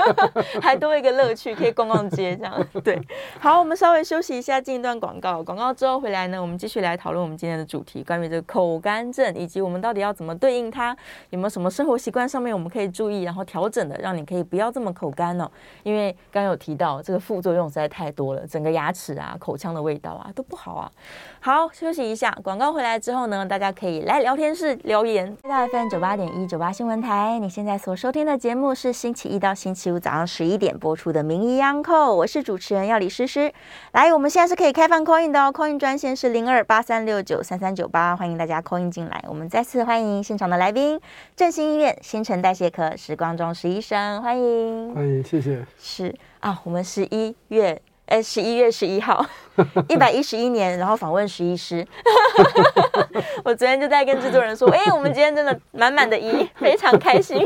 [0.60, 2.66] 还多一个乐趣，可以逛逛街这样。
[2.82, 3.00] 对，
[3.38, 5.42] 好，我们稍微休息一下，进一段广告。
[5.42, 10.96] 广告之后回来呢，我们继续来讨论我们今天的主题，关于这个口干症，以及我们到底要怎么对应它，
[11.30, 15.50] 有没有什么生活习惯上面我们可以注意，然后调整的，让你可以不要这么口干哦。
[15.82, 20.90] 因为刚刚有提到这个副作用实在太多了，整个牙齿啊、口腔的味道啊都不好啊。
[21.40, 25.36] 好，休息一下，广告回来之后呢，大家可以来聊天室留言。
[25.42, 33.52] 大家 FM 九八点一九八新闻台，你现在所收听的节目是星期一到星期五早上十一点播出的《名医央叩》，我是主持人要李诗诗。
[33.92, 39.24] 来，我们现在是可以开放 call in 的哦，call in 专线是零二八三六九三三九八，欢迎大家 call in 进来。
[39.28, 41.00] 我们再次欢迎现场的来宾，
[41.34, 45.66] 振兴医院新陈代谢科时光中时医生，欢迎，欢迎，谢谢。
[45.78, 47.80] 是啊，我们十一月。
[48.06, 49.26] 哎，十一月十一号，
[49.88, 51.86] 一百一十一年，然后访问十一师。
[53.44, 57.38] 我昨天就在跟制作人说，哎，我们今天真的满满的一，非常开心。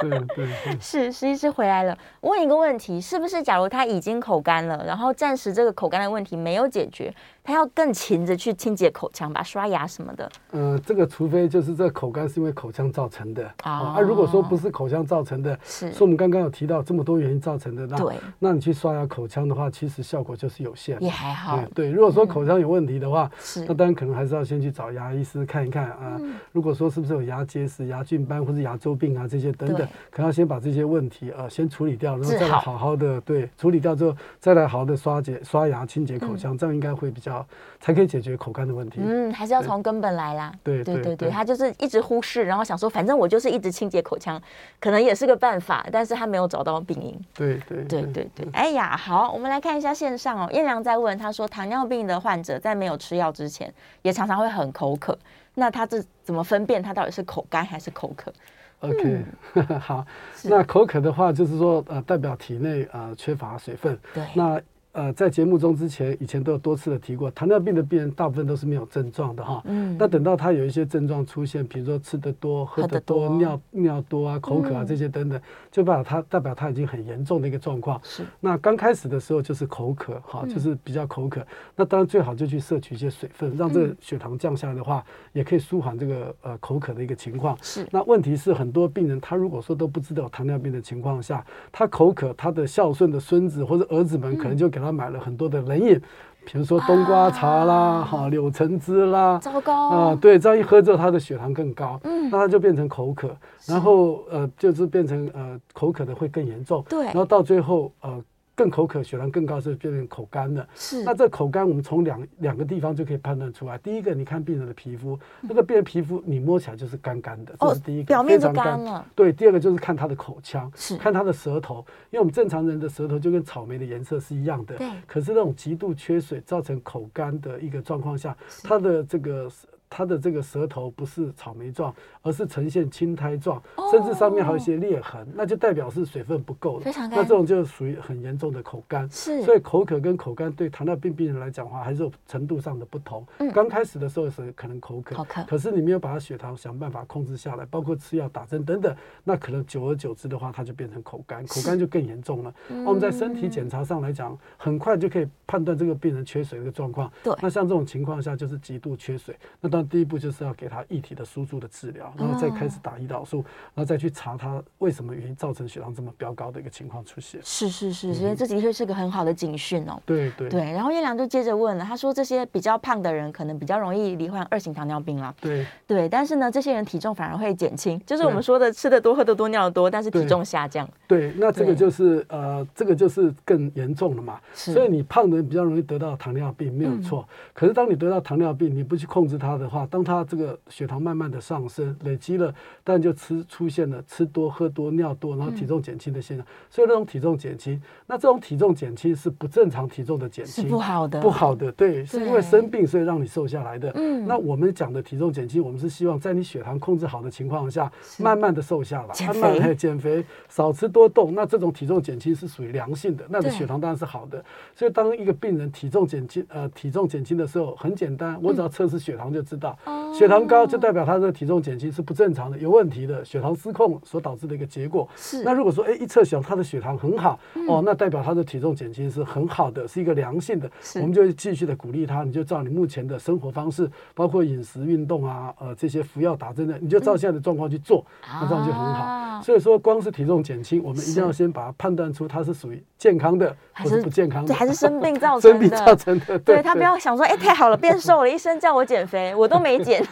[0.00, 0.48] 对对，
[0.80, 1.96] 是十一师回来了。
[2.20, 7.12] 问一个问题，是不是假如他已经口干了，然后暂时这个口干的问题没有解决？
[7.42, 10.30] 他要更勤着去清洁口腔吧，刷牙什么的。
[10.52, 13.94] 呃，这个除非就是这口干是因为口腔造成的啊。
[13.96, 21.58] 啊，如果说不是口腔造成的，是，所以我们刚刚有提到这么多原因造成的，那对，那你去刷牙口腔的话，其实效果就是有限，也还好。
[21.74, 26.16] 对，如果说口腔有问题的话，是，那当当然可能还是要先去找牙医师看一看啊。
[26.20, 37.44] 嗯、如果说是不是有牙结石、牙菌斑或者牙周病啊这些等等，可能要先把这些问题呃先处理掉，然后再来好好的对处理掉之后，再来好好的刷洁刷牙、清洁口腔，嗯、这样应该会比较
[37.80, 39.00] 才可以解决口干的问题。
[39.02, 40.52] 嗯，还是要从根本来啦。
[40.62, 44.40] 对对对对，他就是一直忽视，然后想说反正我就是一直清洁口腔，
[44.78, 47.18] 可能也是个办法，但是他没有找到病因。
[47.34, 48.48] 对对对对对，对。
[48.52, 53.72] 哎呀，好，我们来看一下线上哦，燕良在问他说，糖尿病的患者在没有吃药之前，
[54.02, 55.18] 也常常会很口渴，
[55.54, 58.32] 那他这怎么分辨他到底是口干还是口渴
[58.80, 59.24] ？OK，、
[59.54, 60.06] 嗯、 好，
[60.44, 63.98] 那口渴的话就是说呃代表体内呃缺乏水分。
[64.14, 64.60] 对，那。
[64.92, 69.62] 呃，在节目中之前，以前都有多次的提过，糖尿病的病人大部分都是没有症状的哈。
[69.66, 69.96] 嗯。
[69.96, 78.00] 那等到他有一些症状出现，比如说吃得多、喝得多、多尿尿多啊、口渴啊这些等等，嗯、就代表他代表他已经很严重的一个状况。
[78.02, 78.24] 是。
[78.40, 81.40] 那刚开始的时候就是口渴哈，就是比较口渴。
[81.40, 87.56] 嗯、那当然最好就去摄取一些水分，让这个血糖降下来的话，嗯、也可以舒缓这个呃口渴的一个情况。
[87.62, 87.86] 是。
[87.92, 94.79] 那问题是很多病人他如果说都不知道糖尿病的情况下，他口渴，他的孝顺的孙子或者儿子们可能就给。
[94.80, 96.00] 他买了很多的冷饮，
[96.44, 100.16] 比如说冬瓜茶啦、哈、啊、柳橙汁啦，糟糕啊、呃！
[100.16, 103.30] 对，这样一喝之后，他的血糖更高，嗯，那他就变成口渴，
[103.66, 108.22] 然后呃，就是变成呃口渴的会更严重，对，然后到最后呃。
[108.60, 110.68] 更口渴，血糖更高，是变成口干了。
[110.74, 113.78] 是，那这口干我们从两两个地方就可以判断出来。
[113.78, 119.02] 第一个，你看病人的皮肤，那个病人皮肤你摸起来就是干干的，这是第一个，表面就干了。
[119.14, 124.76] 对，第二个就是看他的口腔，是看他的舌头，因为我们正常人的舌头就跟草莓的颜色是一样的。
[124.76, 124.90] 对。
[125.06, 129.50] 可是那种极度缺水造成口干的一个状况下，他的这个。
[129.90, 136.84] 它的这个舌头不是草莓状，而是呈现青苔状，甚至上面还有一些裂痕，那就代表是水分不够了。
[136.84, 137.18] 非常干。
[137.18, 139.10] 那这种就属于很严重的口干。
[139.10, 139.42] 是。
[139.42, 143.26] 所以口渴跟口干对糖尿病病人来讲的话，还是有程度上的不同。
[143.38, 143.50] 嗯。
[143.50, 145.42] 刚开始的时候是可能口渴，口渴。
[145.42, 152.54] 可是你没有把它血糖想办法控制下来，包括吃药、打针等等，那可能久而久之的话，它就变成口干，口干就更严重了。
[152.68, 152.84] 嗯。
[152.84, 157.10] 我们在身体检查上来讲，很快就可以判断这个病人缺水的状况。
[157.24, 157.34] 对。
[157.42, 159.36] 那像这种情况下，就是极度缺水。
[159.60, 160.54] 那当然第一步就是要。
[160.60, 163.38] 给他液体的输注的治疗，然后再开始打胰岛素，
[163.72, 167.40] 然后再去查他为什么原因造成血糖这么飙高的一个情况出现。
[167.42, 169.98] 是是是，所以这的确是个很好的警讯哦。
[170.04, 170.60] 对对对。
[170.72, 175.34] 然后叶良就接着问了，他说这些比较胖的人可能比较容易罹患二型糖尿病啦。
[175.40, 180.86] 对对，但是呢，这些人体重反而会减轻，就是我们说的吃的多、喝的多、尿的多，但是体重下降。
[181.08, 184.38] 对，那这个就是呃，这个就是更严重了嘛。
[184.52, 184.74] 是。
[184.74, 187.26] 所以你胖的人比较容易得到糖尿病，没有错。
[187.54, 192.52] 可是当你得到糖尿病，你不去控制它的话，当他这个血糖慢慢的上升，累积了，
[192.82, 196.44] 但就吃出现了吃多喝多尿多，然后体重减轻的现象。
[196.44, 203.92] 嗯、所以那种体重减轻，那这种体重减轻是不正常体重的减轻，是不好的，不好的，对，对是因为生病所以让你瘦下来的。
[203.94, 211.34] 嗯，那我们讲的体重减轻，我们是希望在你血糖控制好的情况下，慢慢的瘦下来，减肥，慢慢减肥，少吃多动。
[211.34, 214.42] 那这种体重减轻是属于良性的，那你血糖当然是好的。
[214.74, 225.08] 所以当一个病人体重减轻，呃，体重减轻的时候，很简单，我只要测试血糖就知道，嗯、血糖高就代表他的体重减轻是不正常的，有问题的，血糖失控所导致的一个结果。
[225.16, 225.42] 是。
[225.42, 230.70] 那如果说，哎，一测小他的血糖很好，嗯、哦，那代表他的体重减轻是很好的，是一个良性的。
[230.96, 239.04] 我们就继续的鼓励他，你就照你目前的生活方式，包括饮食、运动啊，呃，这些服药、打针的，你就照现在的状况去做，嗯、那这样就很好。
[239.04, 245.58] 啊、所以说，光是体重减轻，我们一定要先把它判断出它是属于健康的还是不健康的，还是生病造成的。
[245.58, 246.38] 生病造成的。
[246.40, 250.02] 对他不要想说，哎，太好了，变瘦了，医生叫我减肥，我都没减。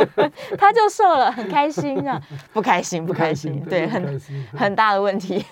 [0.58, 2.20] 他就瘦了，很开心啊！
[2.52, 4.20] 不开心，不开心，对，很
[4.52, 5.42] 很大的问题。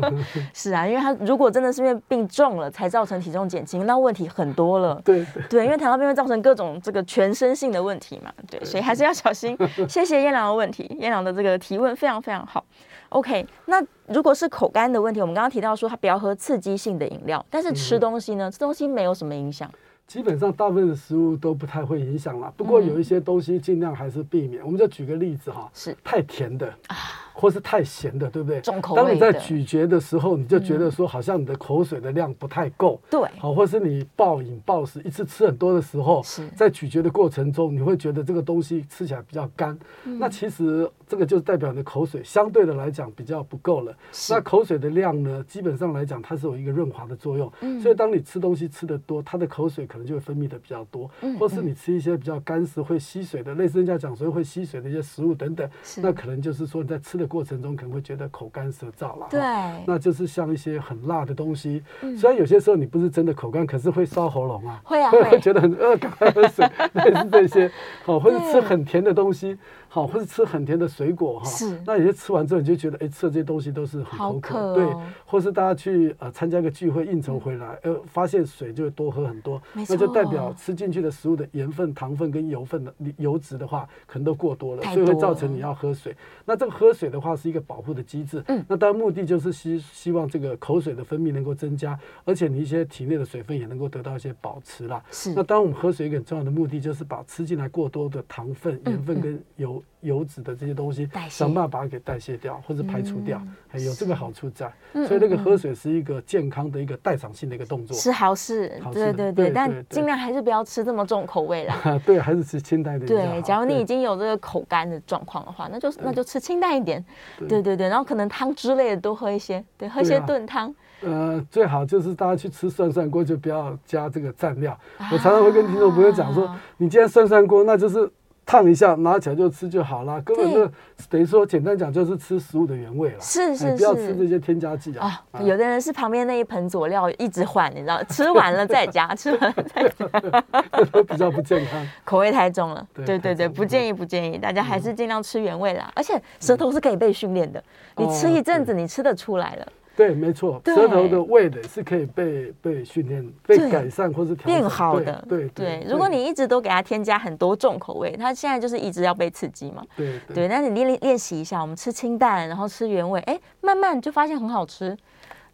[0.54, 4.98] 是啊，因为他如果真的是因为病重了才造成体重减轻，那问题很多了。
[5.04, 8.32] 对对，因为糖尿病会造成各种这个全身性的问题嘛。
[8.48, 9.58] 对，所以还是要小心。
[9.88, 12.64] 谢谢燕良的问题，燕良的这个提问非常非常好。
[13.10, 19.70] OK，那如果是口干的问题，我们刚刚提到说他不要喝刺激性的饮料，但是吃东西呢，吃东西没有什么影响。
[20.06, 24.62] 基本上大部分的食物都不太会影响了，不过有一些东西尽量还是避免。
[24.62, 26.96] 嗯、我们就举个例子哈，是太甜的啊。
[27.36, 28.60] 或是太咸的，对不对？
[28.60, 29.02] 重口味。
[29.02, 33.00] 当你在咀嚼的时候，你就觉得说，好像你的口水的量不太够。
[33.10, 33.20] 对。
[33.38, 36.22] 好，或是你暴饮暴食，一次吃很多的时候，
[36.56, 39.76] 在咀嚼的过程中，你会觉得这个东西吃起来比较干。
[40.04, 43.92] 那其实这个就代表你的口水相对的来讲比较不够了。
[44.30, 47.52] 那口水的量呢，基本上来讲，它是有一个润滑的作用。
[47.82, 51.10] 所以当你吃东西吃的多，它的口水可能就会分泌的比较多。
[51.40, 57.23] 或是你吃一些比较干食会吸水的，类似人家讲说会吸水的一些食物等等，那可能就是说你在吃的。
[57.24, 59.26] 的过程中，可能会觉得口干舌燥了。
[59.30, 59.40] 对，
[59.86, 61.82] 那就是像一些很辣的东西，
[62.18, 65.40] 虽然有些时候你不是真的口干，可是会烧喉咙啊，会啊， 会。
[65.44, 67.70] 觉得很饿，赶快喝水， 类似这些，
[68.04, 69.58] 好，或者吃很甜的东西，
[69.94, 71.48] 好，或者吃很甜的水果哈。
[71.48, 71.80] 是。
[71.86, 74.92] 那有些吃完之后，你就觉得，哎，吃的这些东西都是很口渴，对，
[75.24, 86.12] 或是大家去呃参加一个聚会应酬回来，呃，发现水就会多喝很多，那就代表吃进去的食物的盐分、糖分跟油分的油脂的话，可能都过多了，所以会造成你要喝水。
[86.44, 95.00] 那这个喝水的话是一个保护的机制，嗯，那当然目的就是希希望这个口水的分泌能够增加，而且你一些体内的水分也能够得到一些保持啦。
[95.12, 95.32] 是。
[95.34, 104.70] 那当我们喝水一个很重要的目的就是把吃进来过多的糖分、盐分跟油油脂的这些东西，想办法把它给代谢掉或者排除掉，还有这个好处在。
[104.92, 108.80] 所以那个喝水是一个健康的一个代偿性的一个动作，是好事。
[108.92, 111.74] 对对对，但尽量还是不要吃这么重口味啦。
[112.04, 113.06] 对，还是吃清淡的。
[113.06, 117.02] 对，假如你已经有这个口干的状况的话，那就那就吃清淡一点。
[117.48, 120.74] 对对对，然后可能汤之类的多喝一些，对，喝一些炖汤。
[121.00, 124.78] 呃，最好就是大家去吃涮涮锅，就不要加这个蘸料。
[125.10, 128.10] 我常常会跟听众朋友讲说，你今天涮涮锅，那就是。
[128.46, 130.70] 烫一下，拿起来就吃就好了，根本就
[131.08, 133.20] 等于说，简单讲就是吃食物的原味了。
[133.20, 135.22] 是是是，不要吃这些添加剂啊。
[135.40, 142.86] 有的人是旁边那一盆佐料一直换，你知道，吃完了再加， 吃完了再加，都比较不健康，口味太重了。
[142.92, 145.90] 对对对，不建议不建议，大家还是尽量吃原味啦。
[145.94, 147.62] 而且舌头是可以被训练的，
[147.96, 149.66] 你吃一阵子，你吃得出来了。
[149.96, 155.24] 对，没错，舌头的味蕾是可以被被训练、被改善或是调变好的。
[155.28, 159.84] 对对，如果你一直都给它添加很多重口味，它现在就是一直要被刺激嘛。
[159.96, 164.96] 对对，那你练练练习一下，我们吃清淡，然后吃原味，哎，慢慢就发现很好吃。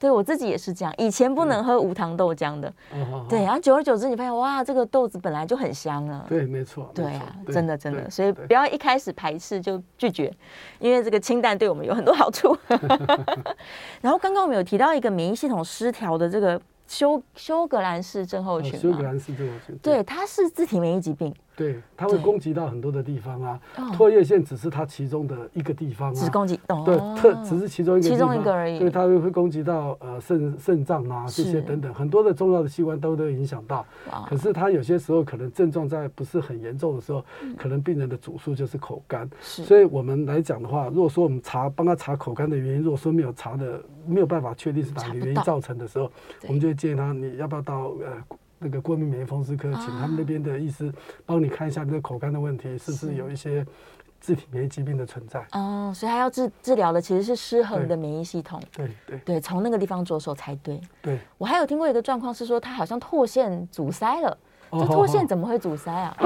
[0.00, 2.72] 对，我自己也是这样，以前不能喝无糖豆浆的，
[3.28, 6.24] 对，然后久而久之，你发现哇，这个豆子本来就很香啊。
[6.26, 6.90] 对，没错。
[6.94, 10.32] 对啊，真的真的，所以不要一开始排斥就拒绝，
[10.78, 12.56] 因为这个清淡对我们有很多好处。
[14.00, 21.34] 然后刚刚我们有提到一个免疫系统失调的这个休休格兰氏症候群，休格兰氏症候群，对，它是自体免疫疾病。
[21.56, 23.60] 对，它会攻击到很多的地方啊。
[23.92, 26.14] 唾液腺只是它其中的一个地方啊。
[26.14, 28.08] 只攻击，对，特只是其中一个。
[28.08, 28.78] 其中一个而已。
[28.78, 33.84] 对，它会会攻击到呃肾肾脏啊这些等等很多的重要的器官都都影响到。
[34.26, 37.22] 可是它有些时候可能症状在不是很严重的时候，
[37.58, 39.28] 可能病人的主诉就是口干。
[39.42, 46.10] 所以我们来讲的话，如果说我们查帮他查口干的原因，如果说没有查的没有办法确定是哪个原因造成的时候，
[46.46, 48.38] 我们就会建议他你要不要到呃。
[48.62, 50.92] 那个过敏免疫风湿科，请他们那边的医师
[51.24, 53.66] 帮你看一下那个口干的问题，是不是有一些
[54.20, 55.44] 自体免疫疾病的存在？
[55.52, 58.62] 哦，所以他要治治疗的其实是失衡的免疫系统。
[58.76, 60.80] 对对对，从那个地方着手才对。
[61.00, 64.36] 对，我还有听过一个状况是说，他好像唾腺阻塞了。
[64.72, 66.16] 这唾腺怎么会阻塞啊？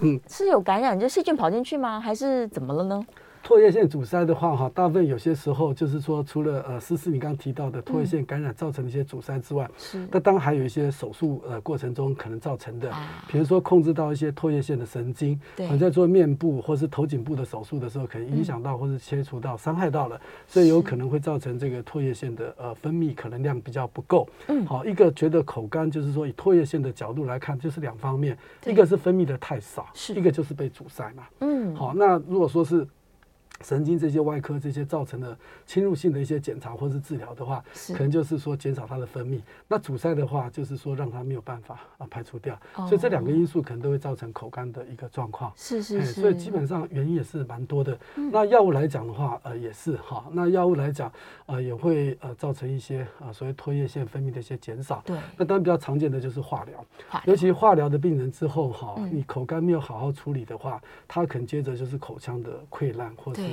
[0.00, 2.00] 嗯，是有感染，就细菌跑进去吗？
[2.00, 3.06] 还是怎么了呢？
[3.46, 12.92] 唾液腺阻塞的话，哈，大部分有些时候就是说，除了呃，思思你刚刚提到的唾液腺感染造成的一些阻塞之外，是，那当然还有一些手术呃过程中可能造成的，
[13.28, 24.28] 比如说控制到一些唾液腺的神经，对，在做面部或是头颈部的手术的时候，可能影响到或是切除到伤害到了，所以有可能会造成这个唾液腺的呃分泌可能量比较不够。
[24.48, 30.14] 嗯，好，一个觉得口干就是说以唾液腺的角度来看，就是两方面，一个是分泌的太少，是。
[30.14, 31.22] 一个就是被阻塞嘛。
[31.42, 32.84] 嗯，好，那如果说是。
[33.62, 37.64] 神经这些外科这些造成的侵入性的一些检查或是治疗的话，
[37.94, 39.40] 可能就是说减少它的分泌。
[39.66, 42.58] 那阻塞的话，就是说让它没有办法啊排除掉。
[42.74, 45.52] 所以这两个因素可能都会造成口干的一个状况。
[45.56, 46.20] 是是是。
[46.20, 47.98] 所以基本上原因也是蛮多的。
[48.14, 50.26] 那药物来讲的话，呃也是哈。
[50.32, 51.10] 那药物来讲，
[51.46, 55.02] 呃也会呃造成一些啊所谓唾液腺分泌的一些减少。
[55.06, 55.16] 对。
[55.36, 56.84] 那当然比较常见的就是化疗。
[57.24, 63.45] 尤其化疗的病人之后哈，你口干没有好好处理的话，他可能接着就是口腔的溃烂或者。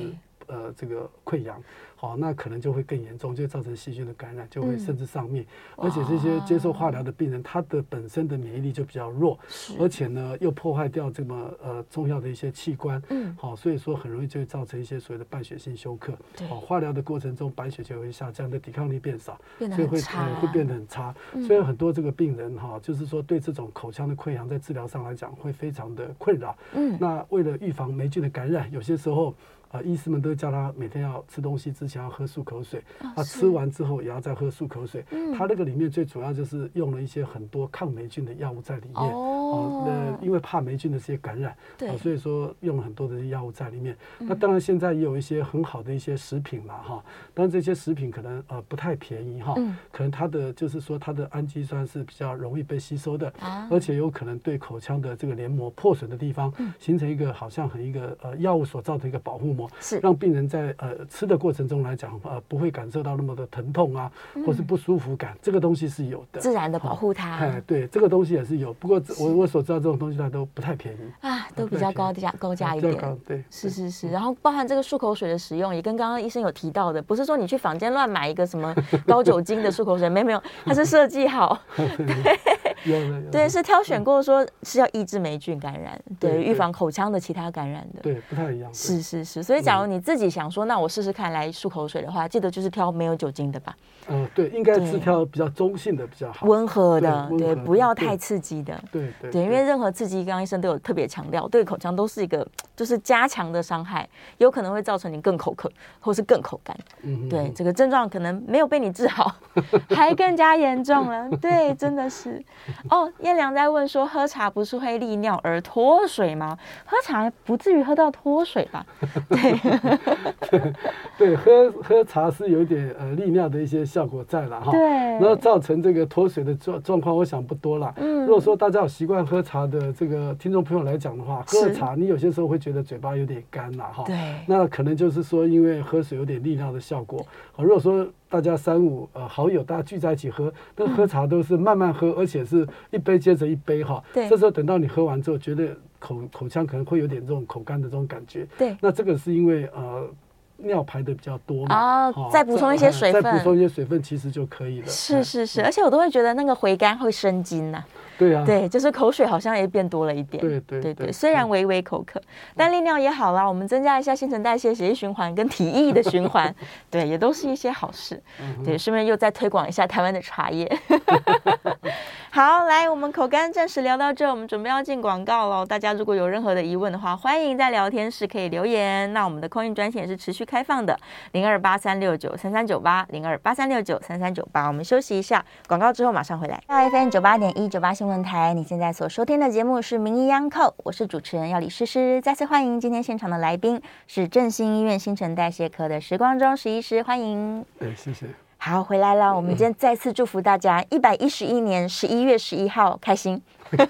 [0.48, 1.58] 呃，这个溃疡，
[1.96, 5.46] 好，那可能就会更严重，就会造成细菌的感染，就会甚至丧命。
[5.78, 9.40] 而且这些接受化疗的病人，他的本身的免疫力就比较弱，
[9.80, 16.14] 而且呢又破坏掉这么呃重要的一些器官，嗯，好，所以说很容易就会造成一些所谓的败血性休克。
[16.50, 21.16] 好，化疗的过程中白血球会下降，的抵抗力变少，所以会呃会变得很差。
[21.48, 26.54] 所以很多这个病人哈，就是说对这种口腔的溃疡在治疗上来讲会非常的困扰。
[26.74, 29.34] 嗯，那为了预防霉菌的感染，有些时候。
[29.74, 32.80] 啊，医师们都叫他每天要吃东西之前要喝漱口水，
[33.16, 35.04] 啊，吃完之后也要再喝漱口水。
[35.36, 39.12] 他那个里面最主要就是用了一些很多抗霉菌的药物在里面。
[39.12, 43.98] 哦，那因为怕霉菌的这些感染，对，所以说用了很多的药物在里面。
[44.20, 49.56] 那当然现在也有一些很好的一些食品嘛，哈，当然这些食品可能呃不太便宜哈，
[49.92, 53.34] 可能它的就是说它的氨基酸是比较容易被吸收的，
[53.72, 64.12] 而且有可能对口腔的这个黏膜破损的地方形成一个好像很一个呃药物所造成一个保护膜，是让病人在呃吃的过程中来讲呃不会感受到那么的疼痛啊，
[64.46, 67.38] 或是不舒服感，这个东西是有的，自然的保护它。
[67.38, 73.18] 哎，对，这个东西也是有，不过我我所知道这种东西它都不太便宜啊，都比较高价高价一点。
[73.26, 78.74] 对，是是是，然后包含这个漱口水的使用，也跟刚刚医生有提到的，不是说你去坊间乱买一个什么
[79.06, 82.53] 高酒精的漱口水，没没有，它是设计好， 对。
[82.86, 88.74] 有，对，是挑选过说是要抑制霉菌感染，对，预防口腔的其他感染的，对，不太一样。
[88.74, 93.76] 是是是，所以假如你自己想说，那我试试看来漱口水的话，记得就是挑没有酒精的吧。
[94.10, 98.78] 嗯，对，应该是挑比较中性的比较好，温和的，对，不要太刺激的。
[98.92, 104.08] 对对对，因为任何刺激，刚刚医生都有特别强调，对口腔都是一个就是加强的伤害，
[104.40, 105.72] 有可能会造成你更口渴
[106.02, 106.78] 或是更口干。
[107.04, 109.34] 嗯，对，这个症状可能没有被你治好，
[109.90, 111.30] 还更加严重了。
[111.38, 112.44] 对，真的是。
[112.90, 116.58] 哦，燕良在问说，喝茶不是会利尿而脱水吗？
[116.86, 118.86] 喝茶不至于喝到脱水吧？
[119.30, 120.74] 对，
[121.18, 124.72] 对，喝喝茶是有点呃利尿的一些效果在了哈。
[124.72, 127.94] 对，然后造成这个脱水的状状况，我想不多了。
[127.98, 134.04] 嗯，如果说大家有习惯喝茶的这个听众朋友来讲的话，喝茶你有些时候会觉得嘴巴有点干了哈。
[134.06, 134.16] 对，
[134.48, 137.26] 那可能就是说因为喝水有点利尿的效果。
[137.52, 144.04] 好，如果说大家三五呃好友大家聚在一起喝，那喝茶都是慢慢喝，而且是一杯接着一杯哈。
[144.12, 144.28] 对。
[144.28, 148.48] 这时候等到你喝完之后，觉得口口腔可能会有点这种口干的这种感觉。
[148.58, 148.76] 对。
[148.82, 150.10] 那这个是因为呃
[150.58, 152.10] 尿排的比较多嘛。
[152.16, 152.30] 哦。
[152.32, 153.22] 再补充一些水分。
[153.22, 154.88] 再补充一些水分其实就可以了。
[154.88, 157.84] 是是是，而且我都会觉得那个回甘会生津呐。
[158.16, 160.40] 对啊，对，就是口水好像也变多了一点。
[160.40, 162.22] 对对对对，虽然微微口渴，
[162.56, 163.44] 但利尿也好啦。
[163.44, 166.54] 我们增加一下新陈代谢、血液循环跟体液的循环，
[166.92, 168.22] 对，也都是一些好事。
[168.64, 170.72] 对，顺便又再推广一下台湾的茶叶。
[172.36, 175.64] 好，来，我们口干暂时聊到这，我们准备要进广告喽。
[175.64, 179.14] 大家如果有任何的疑问的话，欢迎在聊天室可以留言。
[179.14, 181.00] 那我们的 call in 专线也是持续开放的，
[181.34, 184.66] 零二八三六九三三九八，零二八三六九三三九八。
[184.66, 186.60] 我们休息一下，广告之后马上回来。
[186.66, 192.20] FM 九八点一九八新闻台，你现在所收听的节目是名医央叩，我是主持人要李诗诗。
[192.20, 197.64] 再次欢迎今天现场的来宾是振兴医院新陈代谢科的时光中石医师，欢迎。
[197.78, 198.26] 对，谢谢。
[198.66, 199.36] 好，回来了。
[199.36, 203.42] 我们今天再次祝福大家一百一十一年十一月十一号开心。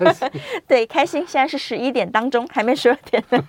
[0.67, 1.23] 对，开心。
[1.27, 3.39] 现在是十一点当中，还没十二点呢。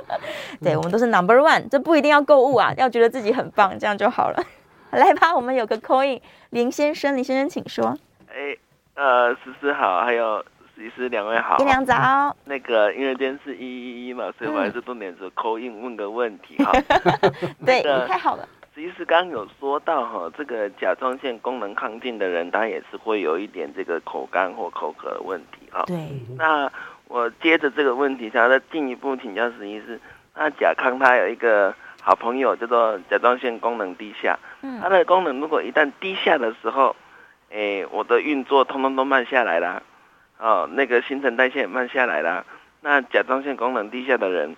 [0.62, 4.44] 对，我们都是 number one，这不一定要购物啊，要觉得自己很棒，这样就好了。
[4.90, 6.20] 来吧，我们有个 call in，
[6.50, 7.96] 林先生，林先生请说。
[8.28, 8.54] 哎，
[8.96, 11.56] 呃，思思好，还有石医师两位好。
[11.56, 12.34] 林良早、嗯。
[12.44, 16.70] 那个，因为今天是一一一嘛，所以我还是重点是 call in 问个问题哈。
[17.64, 18.46] 对，太好了。
[18.76, 25.82] 其实刚刚有说到哈，这个甲状腺功能亢进的人，他也是会有一点这个口干或口渴的问题哈。
[25.86, 25.96] 对。
[26.36, 26.70] 那
[27.08, 29.98] 我接着这个问题，想要再进一步请教石医师。
[30.34, 36.94] 那甲亢他有一个好朋友叫做甲状腺功能低下，嗯，他的功能如果一旦低下的时候，
[37.50, 39.82] 哎，我的运作通通都慢下来啦，
[40.38, 42.44] 哦，那个新陈代谢也慢下来啦。
[42.82, 44.54] 那甲状腺功能低下的人，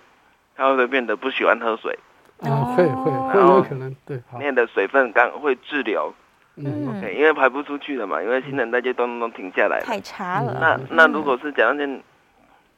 [0.57, 1.97] 他会不会变得不喜欢喝水？
[2.41, 6.13] 啊，会会会有可能，对，里面的水分刚会滞留，
[6.55, 10.57] 嗯，OK，因为排不出去了嘛，因为新陈代谢都都停下来了，太差了。
[10.59, 12.01] 那那如果是甲状腺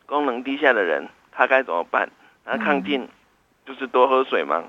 [0.05, 2.09] 功能低下的人，他该怎么办？
[2.43, 3.07] 那抗进
[3.65, 4.63] 就是多喝水吗？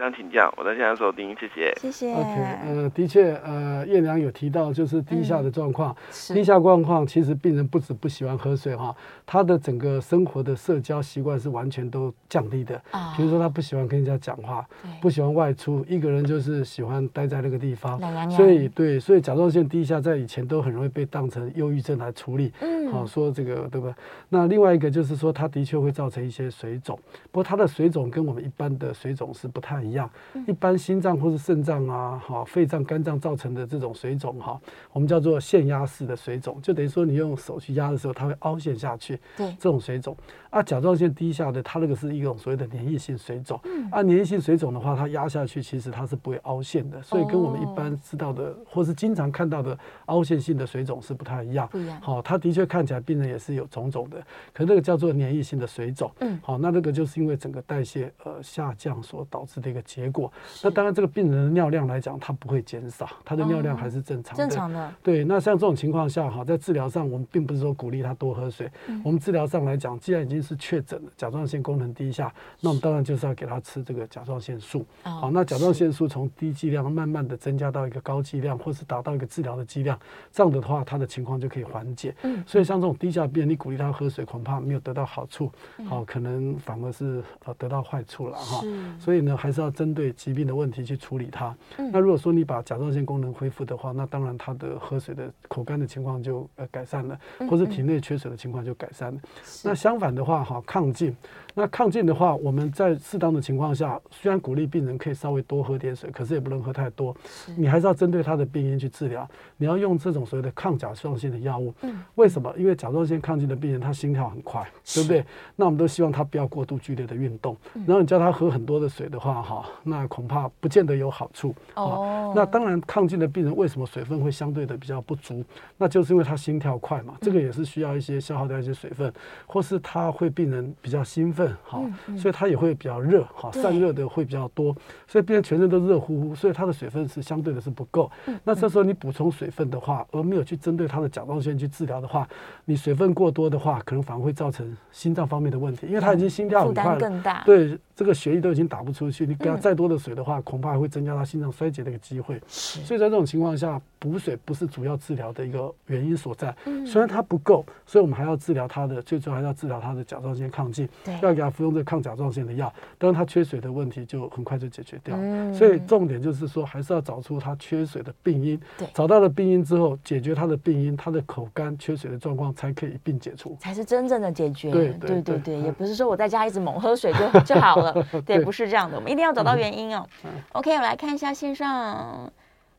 [0.00, 1.74] 想请教，我在现场收听，谢谢。
[1.78, 2.10] 谢谢。
[2.14, 2.30] OK，
[2.64, 5.94] 呃，的确，呃，叶良有提到就是低下的状况，
[6.30, 8.96] 嗯、低下状况其实病人不止不喜欢喝水哈，
[9.26, 12.76] 他的整个生活的社交习惯是完全都降低的。
[12.92, 13.14] 啊、哦。
[13.14, 18.00] 比如说他不喜欢跟人家讲话，对不喜欢外出，一个人就是喜欢待在那个地方。
[18.00, 18.30] 懒洋洋。
[18.30, 22.50] 所以对，所以甲状腺低下在以前都很容易被当成忧郁症来处理。
[22.60, 22.90] 嗯。
[22.90, 23.94] 好，说这个对吧？
[24.30, 26.98] 那另外一个就是说，它的确会造成一些水肿，
[27.30, 30.10] 不过它的水肿跟我们一般的水肿是不太一样。
[30.46, 34.60] 一般心脏或是肾脏啊，哈，肺脏、肝脏造成的这种水肿哈，
[34.92, 39.18] 我们叫做腺压式的水肿，就等于说你用手去压的时候，它会凹陷下去。
[39.36, 40.16] 对，这种水肿
[40.50, 43.60] 啊，甲状腺低下的，它那个是一种所谓的粘液性水肿。
[43.64, 43.88] 嗯。
[43.90, 49.76] 啊，粘液性水肿的话，它压下去其实它是不会凹陷的，所以跟我们一般知道的或是经常看到的
[50.06, 51.68] 凹陷性的水肿是不太一样。
[51.68, 52.00] 不一样。
[52.00, 54.18] 好，它的确看起来病人也是有肿肿的，
[54.52, 56.10] 可那个叫做粘液性的水肿。
[56.20, 56.38] 嗯。
[56.42, 59.79] 好，那这个就是因为整个代谢呃下降所导致的一个。
[59.80, 60.30] 个结果。
[60.62, 64.46] 那当然，这个病人的尿量来讲，它不会减少，他的尿量还是正常的。
[64.46, 64.92] 正常的。
[65.02, 68.70] 对，那像这种情况下哈，在治疗上，我们并不是说鼓励他多喝水。
[69.04, 74.84] 我们治疗上来讲，既然已经是确诊了甲状腺功能低下，那我们当然就是要给他吃这个甲状腺素。
[75.02, 79.98] 好，那甲状腺素从低剂量慢慢的增加到一个高剂量，或是达到一个治疗的剂量，
[80.32, 82.14] 这样的话，他的情况就可以缓解。
[82.22, 85.50] 嗯所以像这种低下病人，你鼓励他喝水，恐怕没有得到好处，
[85.88, 88.64] 好，可能反而是呃得到坏处了哈。
[88.98, 91.54] 所以呢，还是要针对疾病的问题去处理它。
[91.92, 97.18] 那如果说你把甲状腺功能恢复的话，那当然它的喝水的口干的情况就呃改善了，
[97.48, 99.20] 或者体内缺水的情况就改善了。
[99.64, 101.14] 那相反的话哈，亢进。
[101.54, 107.14] 那抗进的话，我们在适当的情况下，虽然鼓励病人可以稍微多喝点水，可是也不能喝太多。
[107.56, 109.28] 你还是要针对他的病因去治疗。
[109.56, 111.74] 你要用这种所谓的抗甲状腺的药物。
[112.14, 112.54] 为什么？
[112.56, 115.24] 因为甲状腺亢进的病人，他心跳很快，对不对？
[115.56, 117.56] 那我们都希望他不要过度剧烈的运动。
[117.86, 121.54] 然后你叫他喝很多的水的话，哈，那恐怕不见得有好处。
[121.74, 122.32] 哦。
[122.36, 125.44] 那当然，亢进的病人为什么水分会相对的比较不足？
[125.76, 127.14] 那就是因为他心跳快嘛。
[127.20, 129.12] 这个也是需要一些消耗掉一些水分，
[129.46, 131.39] 或是他会病人比较兴奋。
[131.62, 131.84] 好，
[132.16, 134.74] 所以它也会比较热，好，散热的会比较多，
[135.06, 138.10] 所以变成全身都热乎乎，所以它的水分是相对的是不够。
[138.44, 142.28] 那这时候你补充水分的话，而没有去针对它的甲状腺去治疗的话，
[142.64, 147.78] 你水分过多的话，可能反而会造成心脏方面的问题，因为它已经心跳很快了，对。
[148.00, 152.40] 这个血液都已经打不出去，你给他再多的水的话，恐怕还会增加他心脏衰竭的一个机会。
[152.48, 156.56] 所以在这种情况下，补水不是主要治疗的一个原因所在。
[156.86, 160.88] 虽然它不够，所以我们还要治疗他的，最主要还要治疗他的甲状腺亢进，
[161.20, 162.72] 要给他服用这个抗甲状腺的药。
[162.96, 165.14] 当然，他缺水的问题就很快就解决掉。
[165.52, 168.58] 所以重点就是说，还是要找出他缺水的病因。
[168.94, 174.70] 找到了病因之后，解决他的病因，他的口干缺水的状况才可以一并解除，才是真正的解决。
[174.70, 177.89] 对对对对，也不是说我在家一直猛喝水就就好了。
[178.26, 180.06] 对，不是这样的，我们一定要找到原因哦。
[180.52, 182.30] OK，我来看一下线上，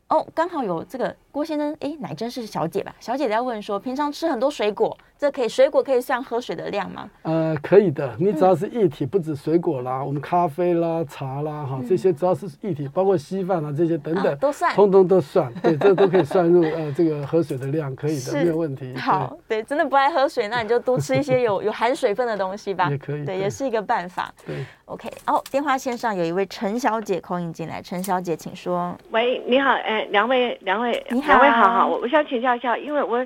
[0.09, 1.15] 哦，刚好有这个。
[1.31, 2.93] 郭先生，哎，乃真是小姐吧？
[2.99, 7.07] 小姐在问说，平常吃很多水果，这可以水果可以算喝水的量吗？
[7.21, 8.11] 呃，可以的。
[8.17, 15.53] 你只要是液体，不止水果啦，我们咖啡啦、茶啦，哈，这些只要是液体，包括稀饭啊这些等等，都算，通通都算。
[15.61, 18.95] 对，这都可以算入呃这个喝水的量，可以的，没有问题。
[18.95, 22.89] 好，对，真的不爱喝水，那你就多吃一些有 有含水分的东西吧。
[22.89, 24.33] 也可以，对，也是一个办法。
[24.43, 25.07] 对，OK。
[25.27, 28.97] 哦，电话线上有一位陈小姐 call in 进来，陈小姐请说。
[29.11, 30.93] 喂，你好，哎，两位，两位。
[31.11, 33.23] 两位好好，我我想请教一下，因为我，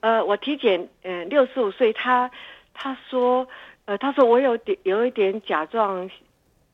[0.00, 2.30] 呃，我体检，嗯，六十五岁，他
[2.74, 3.46] 他说，
[3.86, 6.08] 呃，他说我有点有一点甲状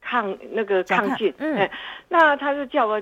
[0.00, 1.70] 抗那个亢进，嗯、呃，
[2.08, 3.00] 那他就叫我，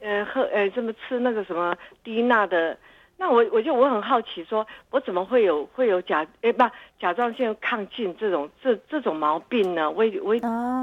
[0.00, 2.76] 呃，喝，呃，这么吃那个什么低钠的，
[3.16, 6.64] 那我我就我很好奇说，说我怎么会有会有甲，哎，不，
[6.98, 9.90] 甲状腺亢进这种这这种毛病呢？
[9.90, 10.34] 我我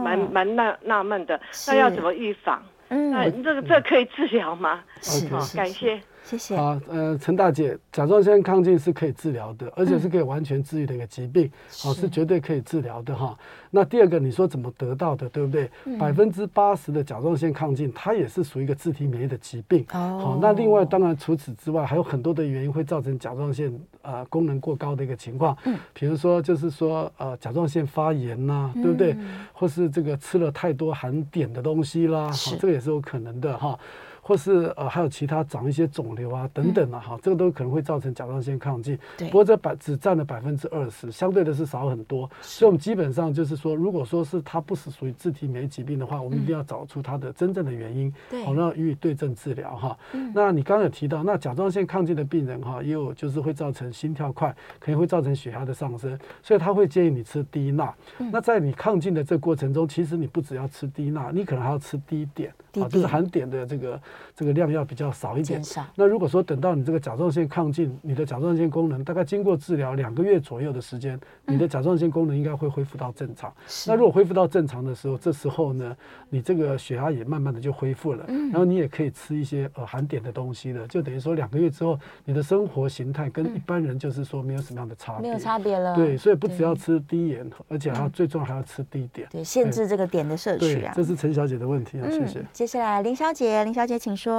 [0.03, 2.63] 蛮蛮纳纳闷的，那要怎么预防？
[2.89, 4.83] 嗯，那这个这个可以治疗吗？
[5.01, 6.55] 是，好，感谢，谢谢。
[6.55, 11.51] 啊，呃，陈大姐，甲状腺亢进是可以治疗的，而且是可以完全治愈的一个疾病，
[11.81, 13.37] 好，是绝对可以治疗的哈。
[13.69, 15.69] 那第二个，你说怎么得到的，对不对？
[15.97, 19.85] 百分之八十的甲状腺亢进，它也是属于一个自体免疫的疾病。
[19.93, 20.19] 哦。
[20.21, 25.57] 好，那另外，当然除此之外，还有很多的原因会造成甲状腺呃功能过高的一个情况。
[25.65, 25.77] 嗯。
[25.93, 29.15] 比如说，就是说呃甲状腺发炎呐，对不对？
[29.53, 33.77] 或是这个吃了太多含碘的东西啦，好，这个也是有可能的哈。
[34.21, 38.97] 或是呃还有其他长一些肿瘤啊等等啊哈，这个都可能会造成甲状腺亢进。
[39.17, 39.27] 对。
[39.27, 42.29] 不过这百只占了百分之二十，相对的是少很多。
[42.41, 48.13] 所以我们基本上就是说，如果说是它不是属于自体免疫疾病的话，我们一定要找出它的真正的原因，
[48.45, 49.97] 好，然后予以对症治疗哈。
[50.33, 57.93] 那你刚刚有提到，那甲状腺亢进的病人哈，也有就是会造成心跳快，可能会造成血压的上升，所以他会建议你吃低钠。
[58.31, 62.47] 那在你亢进的这个过程中，其实你不只要吃低钠，你可能还要吃低碘，
[62.81, 63.99] 啊，就是含碘的这个。
[64.35, 65.61] 这个量要比较少一点。
[65.95, 73.53] 那如果说等到你这个甲状腺亢进，你的甲状腺功能大概经过治疗两个月左右的时间，你的甲状腺功能应该会恢复到正常。
[73.87, 75.95] 那如果恢复到正常的时候，这时候呢，
[76.29, 78.25] 你这个血压也慢慢的就恢复了。
[78.27, 85.21] 然后你也可以吃一些呃含碘的东西了，就等于说两个月之后，你的生活形态跟一般人就是说没有什么样的差别。
[85.21, 85.95] 没有差别了。
[85.95, 89.25] 对，所以不只要吃低盐，而且还要最重要还要吃低碘。
[89.29, 90.93] 对，限制这个碘的摄取啊。
[90.95, 92.43] 这是陈小姐的问题啊，谢谢。
[92.51, 94.33] 接下来林小姐，林小姐请说。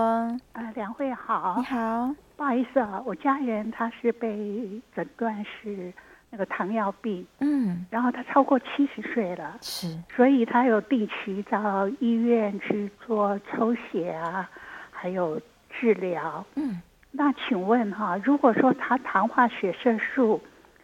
[0.54, 5.92] 啊，两位好，你好，不好意思啊，我家人他是被诊断是
[6.30, 14.50] 那个糖尿病，嗯，然后他超过七十岁了，是，所以他有定期到医院去做抽血啊，
[14.90, 15.40] 还有
[15.70, 16.82] 治疗，嗯，
[17.12, 20.40] 那请问哈，如果说他糖化血色素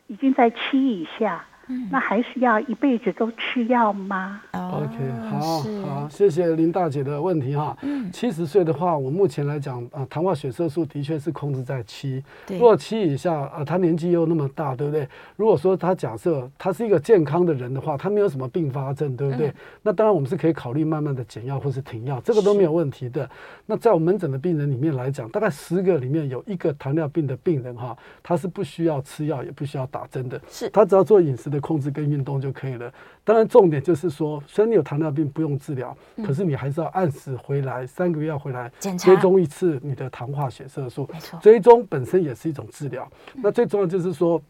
[0.06, 4.96] 已经在七以下，嗯、那还是要一辈子都吃药吗？OK，
[5.30, 7.76] 好好，谢谢林大姐的问题哈。
[7.82, 12.22] 嗯七十岁的话，我目前来讲啊，糖化血色素的确是控制在七。
[12.48, 15.06] 如果七以下啊，他年纪又那么大，对不对？
[15.36, 19.48] 如果说他假设他是一个健康的人的话，他没有什么并发症，对不对？
[19.48, 23.28] 嗯、那当然我们是可以考虑慢慢的减药或是停药，这个都没有问题的。
[23.66, 32.92] 那在我们门诊的病人里面来讲，大概十个里面有一个糖尿病的病人哈，他是不需要吃药，也不需要打针的，是他只要做饮食的控制跟运动就可以了。
[33.24, 43.11] 当然重点就是说，虽然你有糖尿病不用治疗，嗯、可是你还是要按时回来，三个月要回来追踪一次你的糖化血色素，没错，追踪本身也是一种治疗。
[43.34, 44.40] 嗯、那最重要就是说，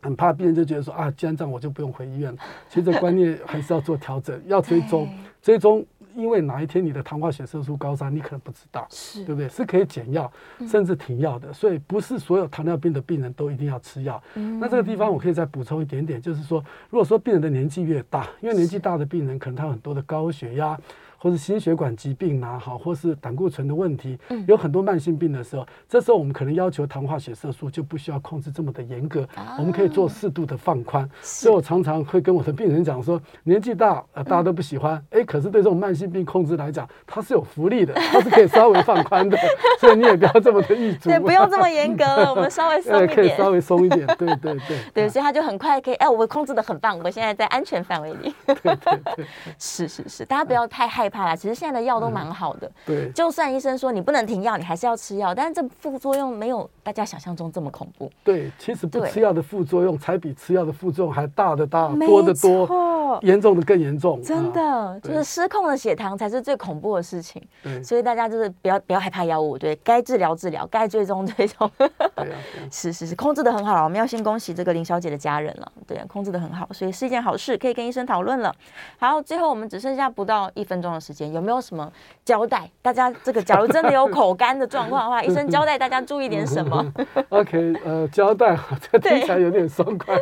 [0.00, 2.38] 很怕病人就觉得说啊，既然这样我就不用回医院了。
[2.68, 5.08] 其实这观念还是要做调整，要追踪，
[5.42, 5.84] 追踪。
[6.16, 9.48] 因为哪一天你的糖化血色素高山，你可能不知道，是对不对？
[9.48, 10.30] 是可以减药，
[10.68, 11.48] 甚至停药的。
[11.48, 14.22] 嗯、所以不是所有糖尿病的病人都一定要吃药。
[14.34, 20.78] 嗯、那这个地方我可以再补充一点点，就是说，如果说病人的年纪越大，因为年纪大的病人可能他有很多的高血压。
[21.24, 29.26] 或是心血管疾病啊，好，或是胆固醇的问题，有很多慢性病的时候，这时候我们可能要求糖化血色素就不需要控制这么的严格，
[29.58, 31.08] 我们可以做适度的放宽。
[31.22, 39.38] 所以我常常会跟我的病人讲说，年纪大，呃，大家都不喜欢，哎，可是对这种慢性病控制来讲，它是有福利的，它是可以稍微放宽的，
[39.80, 48.76] 所以你也不要这么的预嘱，对，不用这么严格了，我们 稍微松一点，可以稍微松一点，对对对， 对，所以他就很快可以，哎，我控制的很棒，我现在在安全范围里，对对
[49.16, 49.24] 对，
[49.58, 51.94] 是是是，大家不要太害怕啦，其实现在的药。
[51.94, 58.10] 都蛮好的，对，就算医生说你不能停药，你还是要吃药，但是这副作用没有大家想象中这么恐怖。
[58.24, 64.20] 对，其实不吃药的副作用才比吃药的副作用还大的大，多的多，严重的更严重。
[64.22, 67.40] 真的，就是失控的血糖才是最恐怖的事情。
[67.62, 71.70] 对，所以大家就是不要不要害怕药物，对，该治疗治疗，该追踪追踪。
[71.78, 72.36] 对啊，
[72.72, 73.84] 是是是，控制的很好了。
[73.84, 78.52] 我们要先恭喜这个林小姐的家人了，对，控制的很好，所以是一件好事，可以跟医生讨论了。
[78.98, 81.92] 好，最后我们只剩下不到一分钟的时间，有没有什么？
[82.24, 86.92] 交代大家，这个假如真的有口干的状况的话， 医生交代大家注意点什么？
[87.28, 88.58] OK，呃，交代，
[88.90, 90.18] 这听起来有点松快，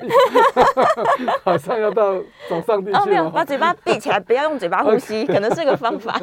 [1.45, 2.17] 好像要到
[2.49, 2.99] 早上地去。
[2.99, 6.21] 哦，没有，把嘴巴闭起来，不要用嘴巴呼吸，可能是个方法。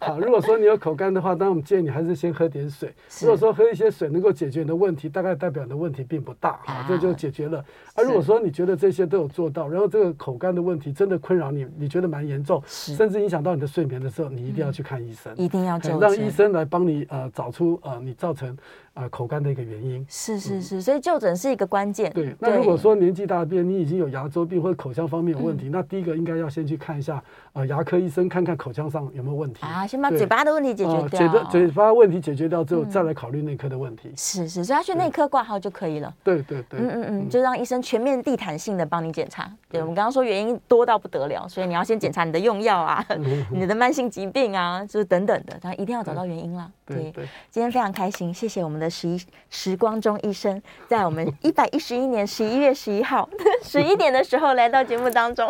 [0.00, 2.92] 好，如果说你有口干的话，当然我们建议你还是先喝点水。
[3.20, 7.64] 如果说喝一些水能够解决你的问题，大概代表你的问题并不大，好，这就解决了。
[7.94, 15.34] 啊，如果说你觉得这些都有做到，然后这个口干的问题真的困扰你，你觉得蛮严重，甚至影响到你的睡眠的时候，你一定要去看医生。
[15.38, 18.54] 一定要让医生来帮你呃找出呃你造成
[19.00, 20.04] 呃口干的一个原因。
[20.08, 22.12] 是是是，所以就诊是一个关键。
[22.12, 27.22] 对，那如果说年纪大的病人，你已经有牙周病或者口腔方面有问题，那第一个应该要先去看一下
[27.54, 31.08] 呃牙科医生，看看口腔上有没有问题啊，先把嘴巴的问题解决掉。
[31.08, 34.12] 嘴巴嘴巴问题解决掉之后，再来考虑内科的问题。
[34.16, 36.14] 是是，所以他去内科挂号就可以了。
[36.22, 39.50] 对对对，嗯嗯嗯，就让医生全面地毯性的帮你检查。
[39.70, 43.04] 对，我们刚刚说原因多到不得了，所以你要先检查你的用药啊，
[43.50, 45.74] 你的慢性疾病啊，就是等等的。
[45.76, 46.68] 一定要找到原因啦。
[46.84, 53.28] 对，对，今天非常开心，谢谢我们的十一时光中医生，在我们 一百一十一年十一月十一号
[53.62, 55.48] 十一点的时候来到节目当中。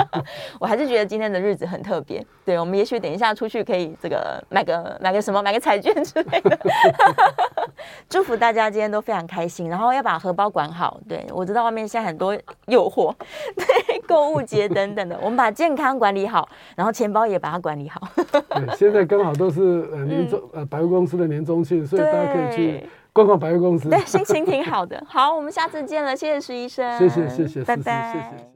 [0.60, 2.24] 我还是觉得今天的日子很特别。
[2.44, 6.58] 对，我们也许等一下出去可以这个买个买个什么，买个彩券之类的。
[8.08, 11.00] 祝福大家今天都非常开心，然后要把荷包管好。
[11.08, 13.12] 对，我知道外面现在很多诱惑，
[13.56, 18.00] 对，购物节等等的，我们把健康管理好，然后钱包也把它管理好。
[18.32, 23.88] 对，现在刚好都是呃年终、嗯、呃百货公司的年终庆，所以大家可以去逛逛百货公司。
[23.88, 25.02] 对，心情挺好的。
[25.08, 28.12] 好，我们下次见了，谢谢石医生，谢谢谢谢，拜拜。
[28.12, 28.46] 谢谢。